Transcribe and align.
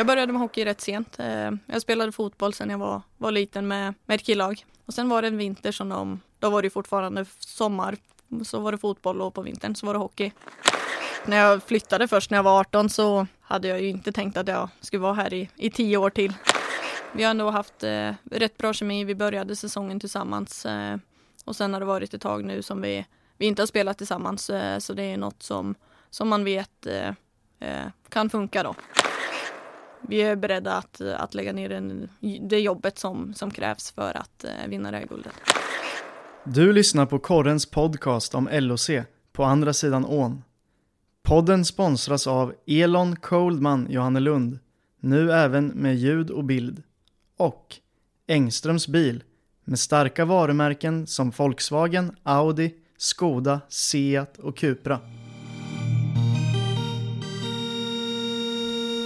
Jag 0.00 0.06
började 0.06 0.32
med 0.32 0.40
hockey 0.40 0.64
rätt 0.64 0.80
sent. 0.80 1.18
Eh, 1.18 1.50
jag 1.66 1.82
spelade 1.82 2.12
fotboll 2.12 2.54
sen 2.54 2.70
jag 2.70 2.78
var, 2.78 3.02
var 3.16 3.30
liten 3.30 3.68
med, 3.68 3.94
med 4.06 4.14
ett 4.14 4.26
killag. 4.26 4.64
Och 4.86 4.94
sen 4.94 5.08
var 5.08 5.22
det 5.22 5.28
en 5.28 5.36
vinter 5.36 5.72
som 5.72 5.88
de, 5.88 6.20
då 6.38 6.50
var 6.50 6.62
det 6.62 6.70
fortfarande 6.70 7.24
sommar, 7.38 7.96
så 8.44 8.60
var 8.60 8.72
det 8.72 8.78
fotboll 8.78 9.20
och 9.20 9.34
på 9.34 9.42
vintern 9.42 9.74
så 9.74 9.86
var 9.86 9.94
det 9.94 9.98
hockey. 9.98 10.32
När 11.26 11.36
jag 11.36 11.62
flyttade 11.62 12.08
först 12.08 12.30
när 12.30 12.38
jag 12.38 12.42
var 12.42 12.60
18 12.60 12.90
så 12.90 13.26
hade 13.40 13.68
jag 13.68 13.82
ju 13.82 13.88
inte 13.88 14.12
tänkt 14.12 14.36
att 14.36 14.48
jag 14.48 14.68
skulle 14.80 15.00
vara 15.00 15.14
här 15.14 15.34
i, 15.34 15.48
i 15.56 15.70
tio 15.70 15.96
år 15.96 16.10
till. 16.10 16.32
Vi 17.12 17.22
har 17.22 17.30
ändå 17.30 17.50
haft 17.50 17.82
eh, 17.82 18.12
rätt 18.30 18.56
bra 18.58 18.72
kemi. 18.72 19.04
Vi 19.04 19.14
började 19.14 19.56
säsongen 19.56 20.00
tillsammans 20.00 20.66
eh, 20.66 20.96
och 21.44 21.56
sen 21.56 21.72
har 21.72 21.80
det 21.80 21.86
varit 21.86 22.14
ett 22.14 22.22
tag 22.22 22.44
nu 22.44 22.62
som 22.62 22.80
vi, 22.80 23.06
vi 23.36 23.46
inte 23.46 23.62
har 23.62 23.66
spelat 23.66 23.98
tillsammans. 23.98 24.50
Eh, 24.50 24.78
så 24.78 24.92
det 24.92 25.02
är 25.02 25.16
något 25.16 25.42
som, 25.42 25.74
som 26.10 26.28
man 26.28 26.44
vet 26.44 26.86
eh, 26.86 27.08
eh, 27.60 27.86
kan 28.08 28.30
funka 28.30 28.62
då. 28.62 28.74
Vi 30.08 30.22
är 30.22 30.36
beredda 30.36 30.76
att, 30.76 31.00
att 31.00 31.34
lägga 31.34 31.52
ner 31.52 31.68
den, 31.68 32.08
det 32.40 32.60
jobbet 32.60 32.98
som, 32.98 33.34
som 33.34 33.50
krävs 33.50 33.90
för 33.90 34.16
att 34.16 34.44
eh, 34.44 34.68
vinna 34.68 34.90
det 34.90 34.96
här 34.96 35.06
guldet. 35.06 35.32
Du 36.44 36.72
lyssnar 36.72 37.06
på 37.06 37.18
Korrens 37.18 37.66
podcast 37.66 38.34
om 38.34 38.48
LOC 38.52 38.90
på 39.32 39.44
andra 39.44 39.72
sidan 39.72 40.04
ån. 40.04 40.42
Podden 41.22 41.64
sponsras 41.64 42.26
av 42.26 42.54
Elon 42.66 43.16
Coldman 43.16 43.86
Johannelund, 43.90 44.58
nu 45.00 45.32
även 45.32 45.66
med 45.66 45.96
ljud 45.96 46.30
och 46.30 46.44
bild. 46.44 46.82
Och 47.36 47.76
Engströms 48.26 48.88
bil 48.88 49.22
med 49.64 49.78
starka 49.78 50.24
varumärken 50.24 51.06
som 51.06 51.30
Volkswagen, 51.30 52.16
Audi, 52.22 52.74
Skoda, 52.96 53.60
Seat 53.68 54.38
och 54.38 54.56
Cupra. 54.56 55.00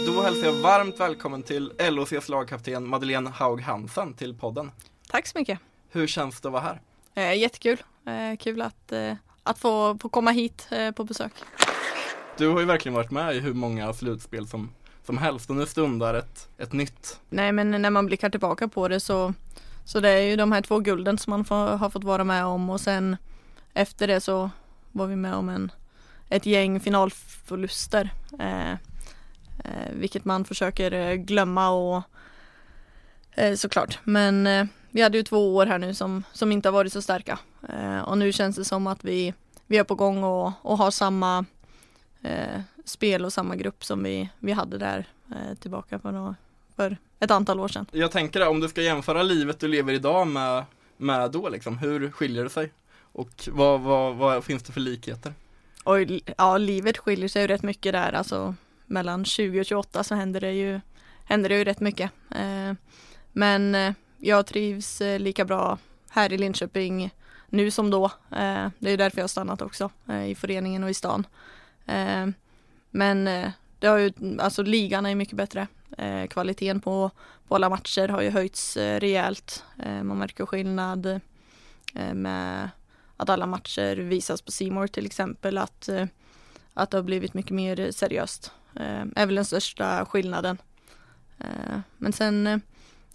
Då 0.06 0.22
hälsar 0.22 0.46
jag 0.46 0.52
varmt 0.52 1.00
välkommen 1.00 1.42
till 1.42 1.72
LOCs 1.90 2.28
lagkapten 2.28 2.88
Madeleine 2.88 3.30
Haug 3.30 3.60
Hansen 3.60 4.14
till 4.14 4.34
podden. 4.34 4.70
Tack 5.10 5.26
så 5.26 5.38
mycket. 5.38 5.58
Hur 5.90 6.06
känns 6.06 6.40
det 6.40 6.48
att 6.48 6.52
vara 6.52 6.62
här? 6.62 6.80
Eh, 7.14 7.38
jättekul. 7.38 7.82
Eh, 8.06 8.36
kul 8.38 8.62
att, 8.62 8.92
eh, 8.92 9.14
att 9.42 9.58
få, 9.58 9.98
få 9.98 10.08
komma 10.08 10.30
hit 10.30 10.68
eh, 10.70 10.90
på 10.90 11.04
besök. 11.04 11.32
Du 12.36 12.48
har 12.48 12.60
ju 12.60 12.66
verkligen 12.66 12.94
varit 12.94 13.10
med 13.10 13.36
i 13.36 13.40
hur 13.40 13.54
många 13.54 13.92
slutspel 13.92 14.46
som, 14.48 14.70
som 15.06 15.18
helst 15.18 15.50
och 15.50 15.56
nu 15.56 15.66
stundar 15.66 16.14
ett, 16.14 16.48
ett 16.58 16.72
nytt. 16.72 17.20
Nej 17.30 17.52
men 17.52 17.70
när 17.82 17.90
man 17.90 18.06
blickar 18.06 18.30
tillbaka 18.30 18.68
på 18.68 18.88
det 18.88 19.00
så, 19.00 19.34
så 19.84 20.00
det 20.00 20.10
är 20.10 20.22
ju 20.22 20.36
de 20.36 20.52
här 20.52 20.62
två 20.62 20.78
gulden 20.78 21.18
som 21.18 21.30
man 21.30 21.44
får, 21.44 21.76
har 21.76 21.90
fått 21.90 22.04
vara 22.04 22.24
med 22.24 22.44
om 22.44 22.70
och 22.70 22.80
sen 22.80 23.16
efter 23.74 24.06
det 24.06 24.20
så 24.20 24.50
var 24.92 25.06
vi 25.06 25.16
med 25.16 25.34
om 25.34 25.48
en, 25.48 25.72
ett 26.28 26.46
gäng 26.46 26.80
finalförluster. 26.80 28.10
Eh, 29.64 29.92
vilket 29.92 30.24
man 30.24 30.44
försöker 30.44 30.92
eh, 30.92 31.14
glömma 31.14 31.70
och 31.70 32.02
eh, 33.30 33.54
såklart. 33.54 33.98
Men 34.04 34.68
vi 34.90 35.02
hade 35.02 35.18
ju 35.18 35.24
två 35.24 35.56
år 35.56 35.66
här 35.66 35.78
nu 35.78 35.94
som, 35.94 36.24
som 36.32 36.52
inte 36.52 36.68
har 36.68 36.72
varit 36.72 36.92
så 36.92 37.02
starka. 37.02 37.38
Och 38.04 38.18
nu 38.18 38.32
känns 38.32 38.56
det 38.56 38.64
som 38.64 38.86
att 38.86 39.04
vi, 39.04 39.34
vi 39.66 39.76
är 39.76 39.84
på 39.84 39.94
gång 39.94 40.24
och, 40.24 40.52
och 40.62 40.78
har 40.78 40.90
samma 40.90 41.44
spel 42.84 43.24
och 43.24 43.32
samma 43.32 43.56
grupp 43.56 43.84
som 43.84 44.02
vi, 44.02 44.28
vi 44.38 44.52
hade 44.52 44.78
där 44.78 45.06
tillbaka 45.60 45.98
för, 45.98 46.12
några, 46.12 46.34
för 46.76 46.96
ett 47.20 47.30
antal 47.30 47.60
år 47.60 47.68
sedan. 47.68 47.86
Jag 47.92 48.10
tänker 48.10 48.40
det, 48.40 48.46
om 48.46 48.60
du 48.60 48.68
ska 48.68 48.82
jämföra 48.82 49.22
livet 49.22 49.60
du 49.60 49.68
lever 49.68 49.92
idag 49.92 50.26
med, 50.26 50.64
med 50.96 51.30
då 51.30 51.48
liksom, 51.48 51.78
hur 51.78 52.10
skiljer 52.10 52.44
det 52.44 52.50
sig? 52.50 52.72
Och 53.12 53.48
vad, 53.48 53.80
vad, 53.80 54.14
vad 54.16 54.44
finns 54.44 54.62
det 54.62 54.72
för 54.72 54.80
likheter? 54.80 55.34
Och 55.84 55.98
ja, 56.36 56.58
livet 56.58 56.98
skiljer 56.98 57.28
sig 57.28 57.42
ju 57.42 57.48
rätt 57.48 57.62
mycket 57.62 57.92
där, 57.92 58.12
alltså 58.12 58.54
mellan 58.86 59.24
20 59.24 59.60
och 59.60 59.66
28 59.66 60.04
så 60.04 60.14
händer 60.14 60.40
det 60.40 60.52
ju, 60.52 60.80
händer 61.24 61.48
det 61.48 61.58
ju 61.58 61.64
rätt 61.64 61.80
mycket. 61.80 62.10
Eh, 62.30 62.72
men 63.32 63.74
eh, 63.74 63.92
jag 64.18 64.46
trivs 64.46 65.00
eh, 65.00 65.18
lika 65.18 65.44
bra 65.44 65.78
här 66.10 66.32
i 66.32 66.38
Linköping 66.38 67.10
nu 67.48 67.70
som 67.70 67.90
då. 67.90 68.04
Eh, 68.30 68.68
det 68.78 68.90
är 68.90 68.96
därför 68.96 69.18
jag 69.18 69.22
har 69.22 69.28
stannat 69.28 69.62
också 69.62 69.90
eh, 70.08 70.30
i 70.30 70.34
föreningen 70.34 70.84
och 70.84 70.90
i 70.90 70.94
stan. 70.94 71.26
Eh, 71.86 72.26
men 72.90 73.28
eh, 73.28 73.50
det 73.78 73.86
har 73.86 73.98
ju, 73.98 74.12
alltså 74.38 74.62
ligan 74.62 75.06
är 75.06 75.14
mycket 75.14 75.36
bättre. 75.36 75.66
kvaliteten 76.30 76.80
på, 76.80 77.10
på 77.48 77.54
alla 77.54 77.68
matcher 77.68 78.08
har 78.08 78.22
ju 78.22 78.30
höjts 78.30 78.76
rejält. 78.76 79.64
man 80.02 80.18
märker 80.18 80.46
skillnad 80.46 81.20
med 82.12 82.70
att 83.16 83.30
alla 83.30 83.46
matcher 83.46 83.96
visas 83.96 84.42
på 84.42 84.52
Simor 84.52 84.86
till 84.86 85.06
exempel. 85.06 85.58
Att, 85.58 85.88
att 86.74 86.90
det 86.90 86.96
har 86.96 87.02
blivit 87.02 87.34
mycket 87.34 87.52
mer 87.52 87.90
seriöst. 87.90 88.52
Ehm, 88.76 89.12
är 89.16 89.26
väl 89.26 89.34
den 89.34 89.44
största 89.44 90.04
skillnaden. 90.04 90.58
Ehm, 91.38 91.82
men 91.98 92.12
sen 92.12 92.46
eh, 92.46 92.58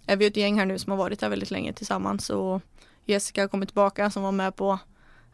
är 0.06 0.16
vi 0.16 0.26
ett 0.26 0.36
gäng 0.36 0.58
här 0.58 0.66
nu 0.66 0.78
som 0.78 0.90
har 0.90 0.98
varit 0.98 1.22
här 1.22 1.28
väldigt 1.28 1.50
länge 1.50 1.72
tillsammans 1.72 2.30
och 2.30 2.62
Jessica 3.04 3.40
har 3.42 3.48
kommit 3.48 3.68
tillbaka 3.68 4.10
som 4.10 4.22
var 4.22 4.32
med 4.32 4.56
på 4.56 4.78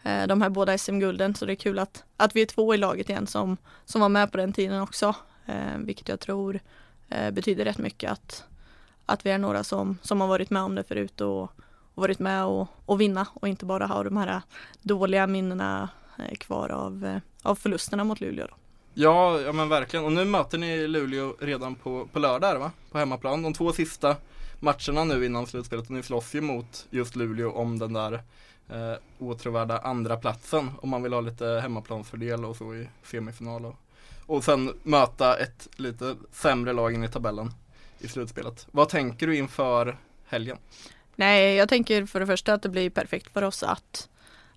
eh, 0.02 0.26
de 0.26 0.42
här 0.42 0.50
båda 0.50 0.78
SM-gulden 0.78 1.34
så 1.34 1.46
det 1.46 1.52
är 1.52 1.56
kul 1.56 1.78
att, 1.78 2.04
att 2.16 2.36
vi 2.36 2.42
är 2.42 2.46
två 2.46 2.74
i 2.74 2.76
laget 2.76 3.10
igen 3.10 3.26
som, 3.26 3.56
som 3.84 4.00
var 4.00 4.08
med 4.08 4.32
på 4.32 4.36
den 4.36 4.52
tiden 4.52 4.80
också. 4.80 5.14
Eh, 5.46 5.78
vilket 5.78 6.08
jag 6.08 6.20
tror 6.20 6.60
eh, 7.08 7.30
betyder 7.30 7.64
rätt 7.64 7.78
mycket 7.78 8.12
att, 8.12 8.44
att 9.06 9.26
vi 9.26 9.30
är 9.30 9.38
några 9.38 9.64
som, 9.64 9.98
som 10.02 10.20
har 10.20 10.28
varit 10.28 10.50
med 10.50 10.62
om 10.62 10.74
det 10.74 10.84
förut 10.84 11.20
och, 11.20 11.42
och 11.94 12.02
varit 12.02 12.18
med 12.18 12.44
och, 12.44 12.68
och 12.86 13.00
vinna 13.00 13.26
och 13.34 13.48
inte 13.48 13.64
bara 13.64 13.86
ha 13.86 14.04
de 14.04 14.16
här 14.16 14.42
dåliga 14.82 15.26
minnena 15.26 15.88
eh, 16.18 16.36
kvar 16.36 16.68
av, 16.68 17.04
eh, 17.04 17.18
av 17.42 17.54
förlusterna 17.54 18.04
mot 18.04 18.20
Luleå. 18.20 18.46
Då. 18.46 18.54
Ja, 18.98 19.40
ja 19.40 19.52
men 19.52 19.68
verkligen. 19.68 20.04
Och 20.04 20.12
nu 20.12 20.24
möter 20.24 20.58
ni 20.58 20.86
Luleå 20.86 21.34
redan 21.40 21.74
på, 21.74 22.08
på 22.12 22.18
lördag 22.18 22.58
va? 22.58 22.70
På 22.90 22.98
hemmaplan. 22.98 23.42
De 23.42 23.54
två 23.54 23.72
sista 23.72 24.16
matcherna 24.60 25.04
nu 25.04 25.26
innan 25.26 25.46
slutspelet 25.46 25.84
och 25.84 25.90
ni 25.90 26.02
slåss 26.02 26.34
ju 26.34 26.40
mot 26.40 26.86
just 26.90 27.16
Luleå 27.16 27.52
om 27.52 27.78
den 27.78 27.92
där 27.92 28.12
eh, 28.68 28.94
åtråvärda 29.18 29.78
andra 29.78 30.16
platsen 30.16 30.70
om 30.82 30.88
man 30.88 31.02
vill 31.02 31.12
ha 31.12 31.20
lite 31.20 31.46
hemmaplansfördel 31.46 32.44
och 32.44 32.56
så 32.56 32.74
i 32.74 32.88
semifinal 33.04 33.64
och, 33.64 33.76
och 34.26 34.44
sen 34.44 34.72
möta 34.82 35.36
ett 35.38 35.68
lite 35.76 36.16
sämre 36.32 36.72
lag 36.72 36.94
in 36.94 37.04
i 37.04 37.08
tabellen 37.08 37.50
i 37.98 38.08
slutspelet. 38.08 38.66
Vad 38.70 38.88
tänker 38.88 39.26
du 39.26 39.36
inför 39.36 39.98
helgen? 40.26 40.58
Nej, 41.16 41.54
jag 41.54 41.68
tänker 41.68 42.06
för 42.06 42.20
det 42.20 42.26
första 42.26 42.54
att 42.54 42.62
det 42.62 42.68
blir 42.68 42.90
perfekt 42.90 43.32
för 43.32 43.42
oss 43.42 43.62
att, 43.62 44.08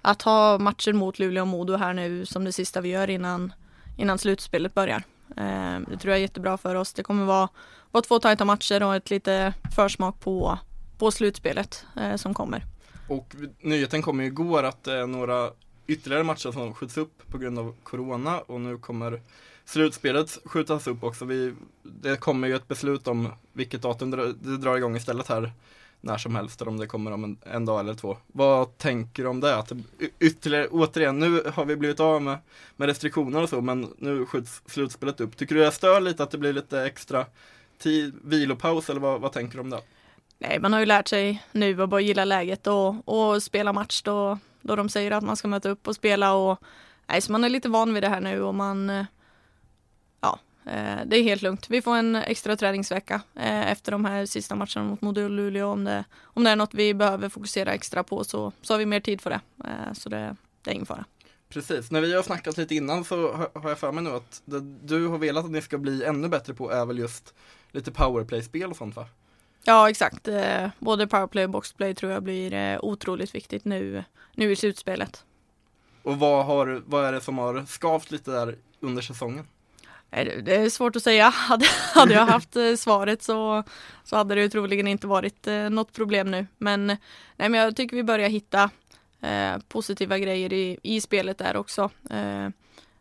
att 0.02 0.22
ha 0.22 0.58
matcher 0.58 0.94
mot 0.94 1.20
Luleå 1.20 1.42
och 1.42 1.48
Modo 1.48 1.76
här 1.76 1.94
nu 1.94 2.26
som 2.26 2.46
det 2.46 2.52
sista 2.52 2.82
vi 2.82 2.90
gör 2.90 3.10
innan, 3.10 3.54
innan 4.00 4.18
slutspelet 4.18 4.74
börjar. 4.74 5.04
Eh, 5.38 5.80
det 5.88 5.98
tror 5.98 6.12
jag 6.12 6.18
är 6.18 6.22
jättebra 6.22 6.58
för 6.58 6.76
oss. 6.76 6.94
Det 6.94 7.04
kommer 7.04 7.26
vara, 7.26 7.50
vara 7.92 8.02
två 8.02 8.20
tajta 8.20 8.46
matcher 8.46 8.84
och 8.84 8.96
ett 8.96 9.10
lite 9.10 9.54
försmak 9.76 10.20
på, 10.20 10.60
på 10.98 11.12
slutspelet 11.12 11.86
eh, 11.98 12.16
som 12.16 12.34
kommer. 12.34 12.66
Och 13.08 13.36
nyheten 13.62 14.02
kom 14.02 14.20
ju 14.20 14.26
igår 14.26 14.64
att 14.64 14.84
det 14.84 14.94
är 14.94 15.08
några 15.08 15.50
ytterligare 15.88 16.24
matcher 16.24 16.52
som 16.52 16.74
skjuts 16.74 16.98
upp 16.98 17.32
på 17.32 17.38
grund 17.38 17.60
av 17.60 17.76
Corona 17.84 18.40
och 18.40 18.62
nu 18.62 18.78
kommer 18.78 19.22
slutspelet 19.66 20.38
skjutas 20.46 20.88
upp 20.88 21.04
också. 21.04 21.26
Vi, 21.26 21.54
det 21.84 22.18
kommer 22.18 22.48
ju 22.48 22.56
ett 22.56 22.68
beslut 22.68 23.08
om 23.08 23.30
vilket 23.54 23.82
datum 23.82 24.12
det 24.12 24.58
drar 24.58 24.78
igång 24.78 24.96
istället 24.96 25.28
här 25.28 25.52
när 26.02 26.18
som 26.18 26.36
helst, 26.36 26.62
eller 26.62 26.72
om 26.72 26.78
det 26.78 26.88
kommer 26.88 27.12
om 27.12 27.24
en, 27.24 27.38
en, 27.44 27.66
dag 27.66 27.80
eller 27.80 27.94
två. 27.94 28.18
Vad 28.28 28.78
tänker 28.78 29.24
du 29.24 29.30
om 29.30 29.40
det? 29.40 29.56
Att 29.56 29.72
ytterligare, 30.20 30.68
återigen, 30.68 31.20
nu 31.20 31.44
har 31.54 31.66
vi 31.66 31.76
blivit 31.76 32.00
av 32.00 32.22
med, 32.22 32.38
med 32.76 32.88
restriktioner 32.88 33.44
och 33.44 33.50
så, 33.50 33.62
men 33.62 33.94
nu 33.98 34.26
skjuts 34.26 34.62
slutspelet 34.66 35.22
upp. 35.22 35.38
Tycker 35.38 35.56
du 35.56 35.62
det 35.62 35.72
stör 35.72 36.00
lite 36.00 36.24
att 36.24 36.32
det 36.32 36.38
blir 36.38 36.54
lite 36.54 36.82
extra 36.82 37.26
tid, 37.78 38.14
vilopaus, 38.24 38.90
eller 38.90 39.02
vad, 39.02 39.22
vad 39.22 39.32
tänker 39.32 39.56
du 39.56 39.62
om 39.62 39.70
det? 39.70 39.82
Nej, 40.38 40.60
man 40.60 40.74
har 40.74 40.80
ju 40.80 40.86
lärt 40.86 41.08
sig 41.08 41.44
nu 41.52 41.84
att 41.84 41.90
bara 41.90 42.02
gilla 42.02 42.26
läget 42.26 42.68
och, 42.68 43.08
och 43.08 43.44
spela 43.44 43.74
match 43.74 44.02
då, 44.02 44.40
då 44.62 44.76
de 44.76 44.90
säger 44.90 45.12
att 45.12 45.24
man 45.24 45.36
ska 45.36 45.48
möta 45.48 45.70
upp 45.70 45.88
och 45.88 45.96
spela 45.96 46.34
och 46.34 46.60
nej, 47.08 47.22
så 47.22 47.32
man 47.32 47.44
är 47.44 47.50
lite 47.50 47.70
van 47.70 47.94
vid 47.94 48.04
det 48.04 48.10
här 48.10 48.22
nu 48.22 48.42
och 48.42 48.56
man 48.56 48.90
Eh, 48.90 49.06
det 51.06 51.18
är 51.18 51.24
helt 51.24 51.42
lugnt. 51.42 51.70
Vi 51.70 51.82
får 51.82 51.96
en 51.96 52.16
extra 52.16 52.56
träningsvecka 52.56 53.22
eh, 53.36 53.72
efter 53.72 53.92
de 53.92 54.06
här 54.06 54.26
sista 54.26 54.56
matcherna 54.56 54.84
mot 54.84 55.02
Modo 55.02 55.24
och 55.24 55.30
Luleå. 55.30 55.68
Om 55.68 55.84
det, 55.84 56.04
om 56.24 56.44
det 56.44 56.50
är 56.50 56.56
något 56.56 56.74
vi 56.74 56.94
behöver 56.94 57.30
fokusera 57.30 57.74
extra 57.74 58.04
på 58.04 58.24
så, 58.24 58.52
så 58.62 58.74
har 58.74 58.80
vi 58.80 58.86
mer 58.86 59.00
tid 59.00 59.22
för 59.22 59.30
det. 59.30 59.42
Eh, 59.66 59.94
så 59.94 60.10
det, 60.10 60.36
det 60.62 60.72
är 60.72 60.74
ingen 60.74 60.86
fara. 60.86 61.06
Precis, 61.50 61.92
när 61.92 62.02
vi 62.02 62.16
har 62.16 62.24
snackat 62.24 62.58
lite 62.58 62.76
innan 62.76 63.04
så 63.04 63.34
har 63.54 63.70
jag 63.70 63.80
för 63.80 63.92
mig 63.92 64.04
nu 64.04 64.10
att 64.10 64.42
det 64.46 64.60
du 64.60 65.08
har 65.08 65.18
velat 65.18 65.46
att 65.46 65.52
ni 65.52 65.62
ska 65.62 65.78
bli 65.78 66.04
ännu 66.04 66.28
bättre 66.28 66.54
på 66.54 66.72
är 66.72 66.86
väl 66.86 67.00
just 67.00 67.34
lite 67.72 67.92
powerplay-spel 67.92 68.70
och 68.70 68.78
sånt 68.78 68.96
va? 68.96 69.06
Ja 69.64 69.90
exakt, 69.90 70.28
både 70.80 71.08
powerplay 71.08 71.44
och 71.44 71.50
boxplay 71.50 71.96
tror 71.96 72.12
jag 72.12 72.24
blir 72.24 72.86
otroligt 72.86 73.36
viktigt 73.36 73.66
nu, 73.66 74.04
nu 74.36 74.52
i 74.52 74.56
slutspelet. 74.56 75.24
Och 76.04 76.20
vad, 76.20 76.46
har, 76.46 76.84
vad 76.86 77.06
är 77.06 77.12
det 77.12 77.22
som 77.22 77.38
har 77.38 77.66
skavt 77.66 78.12
lite 78.12 78.32
där 78.32 78.58
under 78.80 79.02
säsongen? 79.02 79.48
Det 80.10 80.56
är 80.56 80.70
svårt 80.70 80.96
att 80.96 81.04
säga. 81.04 81.30
Hade, 81.34 81.66
hade 81.94 82.14
jag 82.14 82.26
haft 82.26 82.56
eh, 82.56 82.76
svaret 82.76 83.24
så, 83.24 83.64
så 84.04 84.16
hade 84.16 84.36
det 84.36 84.50
troligen 84.50 84.88
inte 84.88 85.08
varit 85.08 85.48
eh, 85.48 85.70
något 85.70 85.94
problem 85.94 86.32
nu. 86.32 86.48
Men, 86.58 86.88
nej, 86.88 86.98
men 87.50 87.54
jag 87.54 87.76
tycker 87.76 87.96
vi 87.96 88.04
börjar 88.04 88.30
hitta 88.30 88.70
eh, 89.22 89.58
positiva 89.68 90.18
grejer 90.18 90.54
i, 90.54 90.78
i 90.84 91.02
spelet 91.02 91.38
där 91.38 91.56
också. 91.58 91.90
Eh, 92.10 92.50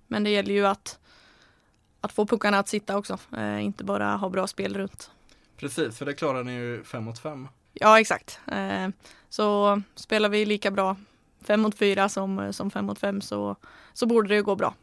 men 0.06 0.24
det 0.24 0.30
gäller 0.30 0.54
ju 0.54 0.66
att, 0.66 0.98
att 2.00 2.12
få 2.12 2.26
puckarna 2.26 2.58
att 2.58 2.68
sitta 2.68 2.96
också, 2.98 3.18
eh, 3.36 3.64
inte 3.64 3.84
bara 3.84 4.16
ha 4.16 4.28
bra 4.28 4.46
spel 4.46 4.74
runt. 4.74 5.10
Precis, 5.56 5.98
för 5.98 6.06
det 6.06 6.14
klarar 6.14 6.44
ni 6.44 6.52
ju 6.52 6.84
fem 6.84 7.04
mot 7.04 7.18
fem. 7.18 7.48
Ja, 7.72 8.00
exakt. 8.00 8.40
Eh, 8.46 8.88
så 9.28 9.82
spelar 9.94 10.28
vi 10.28 10.44
lika 10.44 10.70
bra 10.70 10.96
fem 11.40 11.60
mot 11.60 11.78
fyra 11.78 12.08
som, 12.08 12.52
som 12.52 12.70
fem 12.70 12.84
mot 12.84 12.98
fem 12.98 13.20
så, 13.20 13.56
så 13.92 14.06
borde 14.06 14.28
det 14.28 14.42
gå 14.42 14.56
bra. 14.56 14.74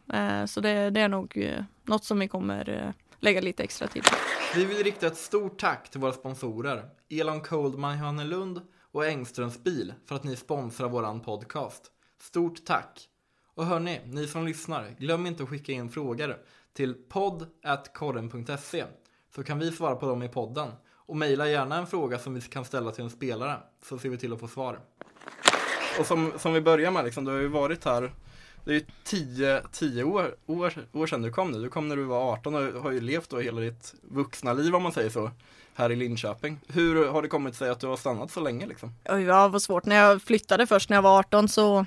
Så 0.46 0.60
det, 0.60 0.90
det 0.90 1.00
är 1.00 1.08
nog 1.08 1.58
något 1.88 2.04
som 2.04 2.18
vi 2.18 2.28
kommer 2.28 2.68
eh, 2.68 2.90
lägga 3.20 3.40
lite 3.40 3.62
extra 3.62 3.88
tid 3.88 4.02
på. 4.02 4.16
Vi 4.54 4.64
vill 4.64 4.84
rikta 4.84 5.06
ett 5.06 5.16
stort 5.16 5.58
tack 5.58 5.90
till 5.90 6.00
våra 6.00 6.12
sponsorer 6.12 6.88
Elon 7.08 7.40
Coldman 7.40 7.98
Johannelund 7.98 8.60
och 8.92 9.06
Engströms 9.06 9.64
bil 9.64 9.94
för 10.06 10.14
att 10.14 10.24
ni 10.24 10.36
sponsrar 10.36 10.88
våran 10.88 11.20
podcast. 11.20 11.90
Stort 12.20 12.64
tack! 12.64 13.08
Och 13.54 13.66
hörni, 13.66 14.00
ni 14.04 14.26
som 14.26 14.46
lyssnar, 14.46 14.96
glöm 14.98 15.26
inte 15.26 15.42
att 15.42 15.48
skicka 15.48 15.72
in 15.72 15.90
frågor 15.90 16.36
till 16.72 16.94
podd.korren.se 16.94 18.84
så 19.34 19.42
kan 19.42 19.58
vi 19.58 19.72
svara 19.72 19.96
på 19.96 20.06
dem 20.06 20.22
i 20.22 20.28
podden. 20.28 20.68
Och 20.92 21.16
mejla 21.16 21.48
gärna 21.48 21.76
en 21.76 21.86
fråga 21.86 22.18
som 22.18 22.34
vi 22.34 22.40
kan 22.40 22.64
ställa 22.64 22.90
till 22.92 23.04
en 23.04 23.10
spelare 23.10 23.56
så 23.82 23.98
ser 23.98 24.08
vi 24.08 24.18
till 24.18 24.32
att 24.32 24.40
få 24.40 24.48
svar. 24.48 24.80
Och 25.98 26.06
som, 26.06 26.32
som 26.38 26.52
vi 26.52 26.60
börjar 26.60 26.90
med, 26.90 27.04
liksom, 27.04 27.24
du 27.24 27.30
har 27.30 27.38
ju 27.38 27.48
varit 27.48 27.84
här 27.84 28.12
det 28.66 28.72
är 28.72 28.74
ju 28.74 28.86
tio, 29.04 29.62
tio 29.72 30.04
år, 30.04 30.34
år, 30.46 30.74
år 30.92 31.06
sedan 31.06 31.22
du 31.22 31.30
kom 31.30 31.50
nu. 31.50 31.62
Du 31.62 31.68
kom 31.68 31.88
när 31.88 31.96
du 31.96 32.04
var 32.04 32.32
18 32.32 32.54
och 32.54 32.82
har 32.82 32.90
ju 32.90 33.00
levt 33.00 33.30
då 33.30 33.38
hela 33.38 33.60
ditt 33.60 33.94
vuxna 34.02 34.52
liv 34.52 34.74
om 34.74 34.82
man 34.82 34.92
säger 34.92 35.10
så 35.10 35.30
här 35.74 35.92
i 35.92 35.96
Linköping. 35.96 36.60
Hur 36.68 37.08
har 37.08 37.22
det 37.22 37.28
kommit 37.28 37.54
sig 37.54 37.70
att 37.70 37.80
du 37.80 37.86
har 37.86 37.96
stannat 37.96 38.30
så 38.30 38.40
länge 38.40 38.66
liksom? 38.66 38.94
Oj, 39.04 39.22
ja, 39.22 39.48
vad 39.48 39.62
svårt. 39.62 39.84
När 39.84 39.96
jag 39.96 40.22
flyttade 40.22 40.66
först 40.66 40.88
när 40.88 40.96
jag 40.96 41.02
var 41.02 41.18
18 41.18 41.48
så 41.48 41.86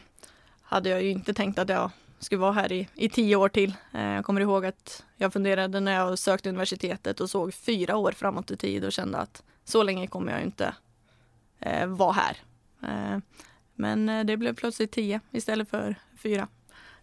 hade 0.62 0.90
jag 0.90 1.04
ju 1.04 1.10
inte 1.10 1.34
tänkt 1.34 1.60
att 1.60 1.70
jag 1.70 1.92
skulle 2.20 2.42
vara 2.42 2.52
här 2.52 2.72
i, 2.72 2.88
i 2.96 3.10
tio 3.10 3.36
år 3.36 3.50
till. 3.50 3.74
Eh, 3.94 4.04
jag 4.04 4.26
kommer 4.26 4.42
ihåg 4.42 4.66
att 4.66 5.04
jag 5.18 5.34
funderade 5.34 5.80
när 5.80 5.94
jag 5.94 6.20
sökte 6.20 6.50
universitetet 6.50 7.20
och 7.20 7.30
såg 7.30 7.54
fyra 7.54 7.98
år 7.98 8.12
framåt 8.12 8.52
i 8.52 8.58
tid 8.58 8.86
och 8.86 8.92
kände 8.92 9.18
att 9.18 9.44
så 9.64 9.84
länge 9.84 10.08
kommer 10.08 10.32
jag 10.32 10.42
inte 10.42 10.74
eh, 11.60 11.88
vara 11.88 12.12
här. 12.12 12.38
Eh, 12.84 13.20
men 13.76 14.10
eh, 14.10 14.24
det 14.26 14.38
blev 14.38 14.56
plötsligt 14.56 14.92
tio 14.92 15.22
istället 15.32 15.70
för 15.70 15.96
fyra. 16.18 16.48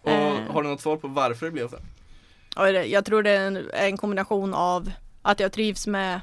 Och 0.06 0.12
Eh. 0.12 0.52
har 0.52 0.62
du 0.62 0.68
något 0.68 0.80
svar 0.80 0.96
på 0.96 1.08
varför 1.08 1.46
det 1.46 1.52
blev 1.52 1.68
så? 1.68 1.76
Jag 2.86 3.04
tror 3.04 3.22
det 3.22 3.30
är 3.30 3.46
en, 3.46 3.70
en 3.72 3.96
kombination 3.96 4.54
av 4.54 4.90
att 5.22 5.40
jag 5.40 5.52
trivs 5.52 5.86
med, 5.86 6.20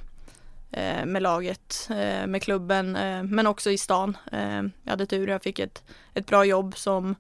eh, 0.72 1.06
med 1.06 1.22
laget, 1.22 1.88
eh, 1.90 2.28
med 2.28 2.44
klubben, 2.44 2.92
men 3.30 3.48
också 3.48 3.72
i 3.72 3.78
stan. 3.78 4.18
Jag 4.84 4.90
hade 4.90 5.06
tur, 5.06 5.28
jag 5.28 5.44
fick 5.44 5.60
ett, 5.60 5.84
ett 6.14 6.28
bra 6.28 6.46
jobb 6.46 6.78
som 6.78 7.16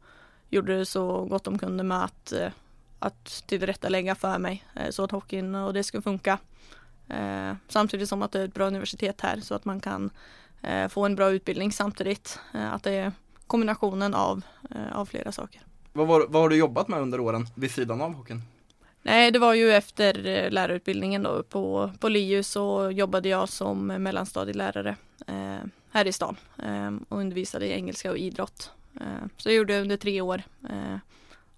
gjorde 0.49 0.77
det 0.77 0.85
så 0.85 1.25
gott 1.25 1.43
de 1.43 1.59
kunde 1.59 1.83
med 1.83 2.03
att, 2.03 2.33
att 2.99 3.43
tillrättalägga 3.47 4.15
för 4.15 4.37
mig 4.37 4.63
så 4.89 5.03
att 5.03 5.11
hockeyn 5.11 5.55
och 5.55 5.73
det 5.73 5.83
skulle 5.83 6.03
funka. 6.03 6.37
Samtidigt 7.67 8.09
som 8.09 8.21
att 8.21 8.31
det 8.31 8.39
är 8.39 8.45
ett 8.45 8.53
bra 8.53 8.67
universitet 8.67 9.21
här 9.21 9.39
så 9.39 9.55
att 9.55 9.65
man 9.65 9.79
kan 9.79 10.09
få 10.89 11.05
en 11.05 11.15
bra 11.15 11.29
utbildning 11.29 11.71
samtidigt. 11.71 12.39
Att 12.51 12.83
det 12.83 12.91
är 12.91 13.11
kombinationen 13.47 14.13
av, 14.13 14.41
av 14.91 15.05
flera 15.05 15.31
saker. 15.31 15.61
Vad, 15.93 16.07
var, 16.07 16.25
vad 16.29 16.41
har 16.41 16.49
du 16.49 16.55
jobbat 16.55 16.87
med 16.87 16.99
under 16.99 17.19
åren 17.19 17.47
vid 17.55 17.71
sidan 17.71 18.01
av 18.01 18.13
hockeyn? 18.13 18.41
Nej, 19.01 19.31
det 19.31 19.39
var 19.39 19.53
ju 19.53 19.71
efter 19.71 20.27
eh, 20.27 20.51
lärarutbildningen 20.51 21.23
då 21.23 21.43
på, 21.43 21.91
på 21.99 22.09
LiU 22.09 22.43
så 22.43 22.91
jobbade 22.91 23.29
jag 23.29 23.49
som 23.49 23.87
mellanstadielärare 23.87 24.95
eh, 25.27 25.65
här 25.91 26.07
i 26.07 26.11
stan 26.11 26.35
eh, 26.63 26.91
och 27.09 27.17
undervisade 27.17 27.65
i 27.65 27.71
engelska 27.71 28.11
och 28.11 28.17
idrott. 28.17 28.71
Eh, 29.01 29.27
så 29.37 29.49
jag 29.49 29.55
gjorde 29.55 29.73
det 29.73 29.81
under 29.81 29.97
tre 29.97 30.21
år. 30.21 30.43
Eh, 30.69 30.97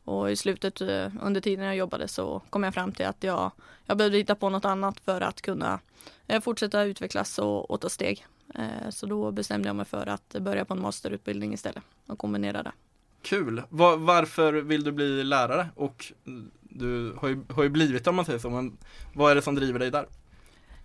och 0.03 0.31
i 0.31 0.35
slutet 0.35 0.81
eh, 0.81 1.11
under 1.21 1.41
tiden 1.41 1.65
jag 1.65 1.75
jobbade 1.75 2.07
så 2.07 2.41
kom 2.49 2.63
jag 2.63 2.73
fram 2.73 2.91
till 2.91 3.05
att 3.05 3.23
jag, 3.23 3.51
jag 3.85 3.97
behövde 3.97 4.17
hitta 4.17 4.35
på 4.35 4.49
något 4.49 4.65
annat 4.65 4.99
för 4.99 5.21
att 5.21 5.41
kunna 5.41 5.79
eh, 6.27 6.41
fortsätta 6.41 6.83
utvecklas 6.83 7.39
och, 7.39 7.71
och 7.71 7.81
ta 7.81 7.89
steg. 7.89 8.25
Eh, 8.55 8.89
så 8.89 9.05
då 9.05 9.31
bestämde 9.31 9.69
jag 9.69 9.75
mig 9.75 9.85
för 9.85 10.07
att 10.07 10.35
börja 10.39 10.65
på 10.65 10.73
en 10.73 10.81
masterutbildning 10.81 11.53
istället 11.53 11.83
och 12.07 12.19
kombinera 12.19 12.63
det. 12.63 12.71
Kul! 13.25 13.61
Var, 13.69 13.97
varför 13.97 14.53
vill 14.53 14.83
du 14.83 14.91
bli 14.91 15.23
lärare? 15.23 15.67
Och 15.75 16.13
du 16.61 17.13
har 17.17 17.27
ju, 17.27 17.43
har 17.49 17.63
ju 17.63 17.69
blivit 17.69 18.03
det 18.03 18.09
om 18.09 18.15
man 18.15 18.25
säger 18.25 18.39
så, 18.39 18.49
men 18.49 18.77
vad 19.13 19.31
är 19.31 19.35
det 19.35 19.41
som 19.41 19.55
driver 19.55 19.79
dig 19.79 19.91
där? 19.91 20.07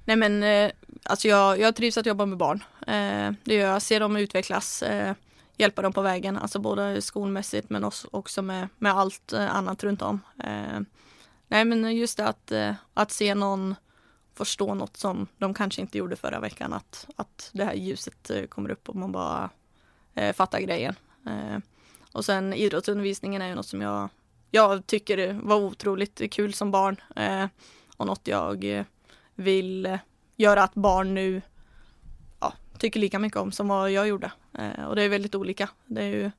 Nej 0.05 0.17
men 0.17 0.43
eh, 0.43 0.71
alltså 1.03 1.29
jag, 1.29 1.61
jag 1.61 1.77
trivs 1.77 1.99
att 1.99 2.07
jobba 2.07 2.27
med 2.27 2.39
barn. 2.39 2.65
Eh, 2.81 3.33
det 3.45 3.55
gör 3.55 3.73
jag, 3.73 3.83
ser 3.83 4.01
dem 4.01 4.17
utvecklas, 4.17 4.83
eh, 4.83 5.15
hjälpa 5.57 5.83
dem 5.83 5.93
på 5.93 6.03
vägen, 6.03 6.37
alltså 6.37 6.59
både 6.59 7.03
skolmässigt 7.03 7.71
men 7.71 7.91
också, 8.11 8.43
med, 8.43 8.69
med 8.79 8.93
allt 8.93 9.33
eh, 9.33 9.57
annat 9.57 9.85
runt 9.85 10.03
om. 10.03 10.21
Eh, 10.45 10.81
nej 11.49 11.65
men 11.65 11.97
just 11.97 12.17
det 12.17 12.27
att, 12.27 12.53
eh, 12.53 12.75
att 12.95 13.11
se 13.11 13.35
någon 13.35 13.75
förstå 14.35 14.75
något 14.75 14.97
som 14.97 15.27
de 15.39 15.55
kanske 15.55 15.81
inte 15.81 15.99
gjorde 15.99 16.17
förra 16.17 16.41
veckan, 16.41 16.73
att, 16.73 17.07
att 17.17 17.51
det 17.53 17.65
här 17.65 17.75
ljuset 17.75 18.31
kommer 18.49 18.71
upp 18.71 18.89
och 18.89 18.97
man 18.97 19.13
bara 19.13 19.51
fattar 20.35 20.61
grejen. 20.61 20.95
Och 22.12 22.25
sen 22.25 22.53
idrottsundervisningen 22.53 23.43
är 23.43 23.49
ju 23.49 23.55
något 23.55 23.67
som 23.67 23.81
jag, 23.81 24.09
jag 24.51 24.87
tycker 24.87 25.33
var 25.43 25.57
otroligt 25.57 26.33
kul 26.33 26.55
som 26.55 26.71
barn 26.71 26.97
eh, 27.17 27.47
och 27.97 28.07
något 28.07 28.29
jag 28.29 28.65
eh, 28.65 28.85
vill 29.35 29.99
göra 30.37 30.62
att 30.62 30.75
barn 30.75 31.15
nu 31.15 31.43
ja, 32.41 32.53
tycker 32.79 33.01
lika 33.01 33.19
mycket 33.19 33.39
om 33.39 33.53
som 33.53 33.69
vad 33.69 33.91
jag 33.91 34.09
gjorde. 34.09 34.33
Eh, 34.59 34.85
och 34.85 34.97
det 34.97 35.03
är 35.03 35.09
väldigt 35.09 35.35
olika. 35.35 35.69
Det 35.87 36.03
är 36.03 36.07
ju 36.07 36.31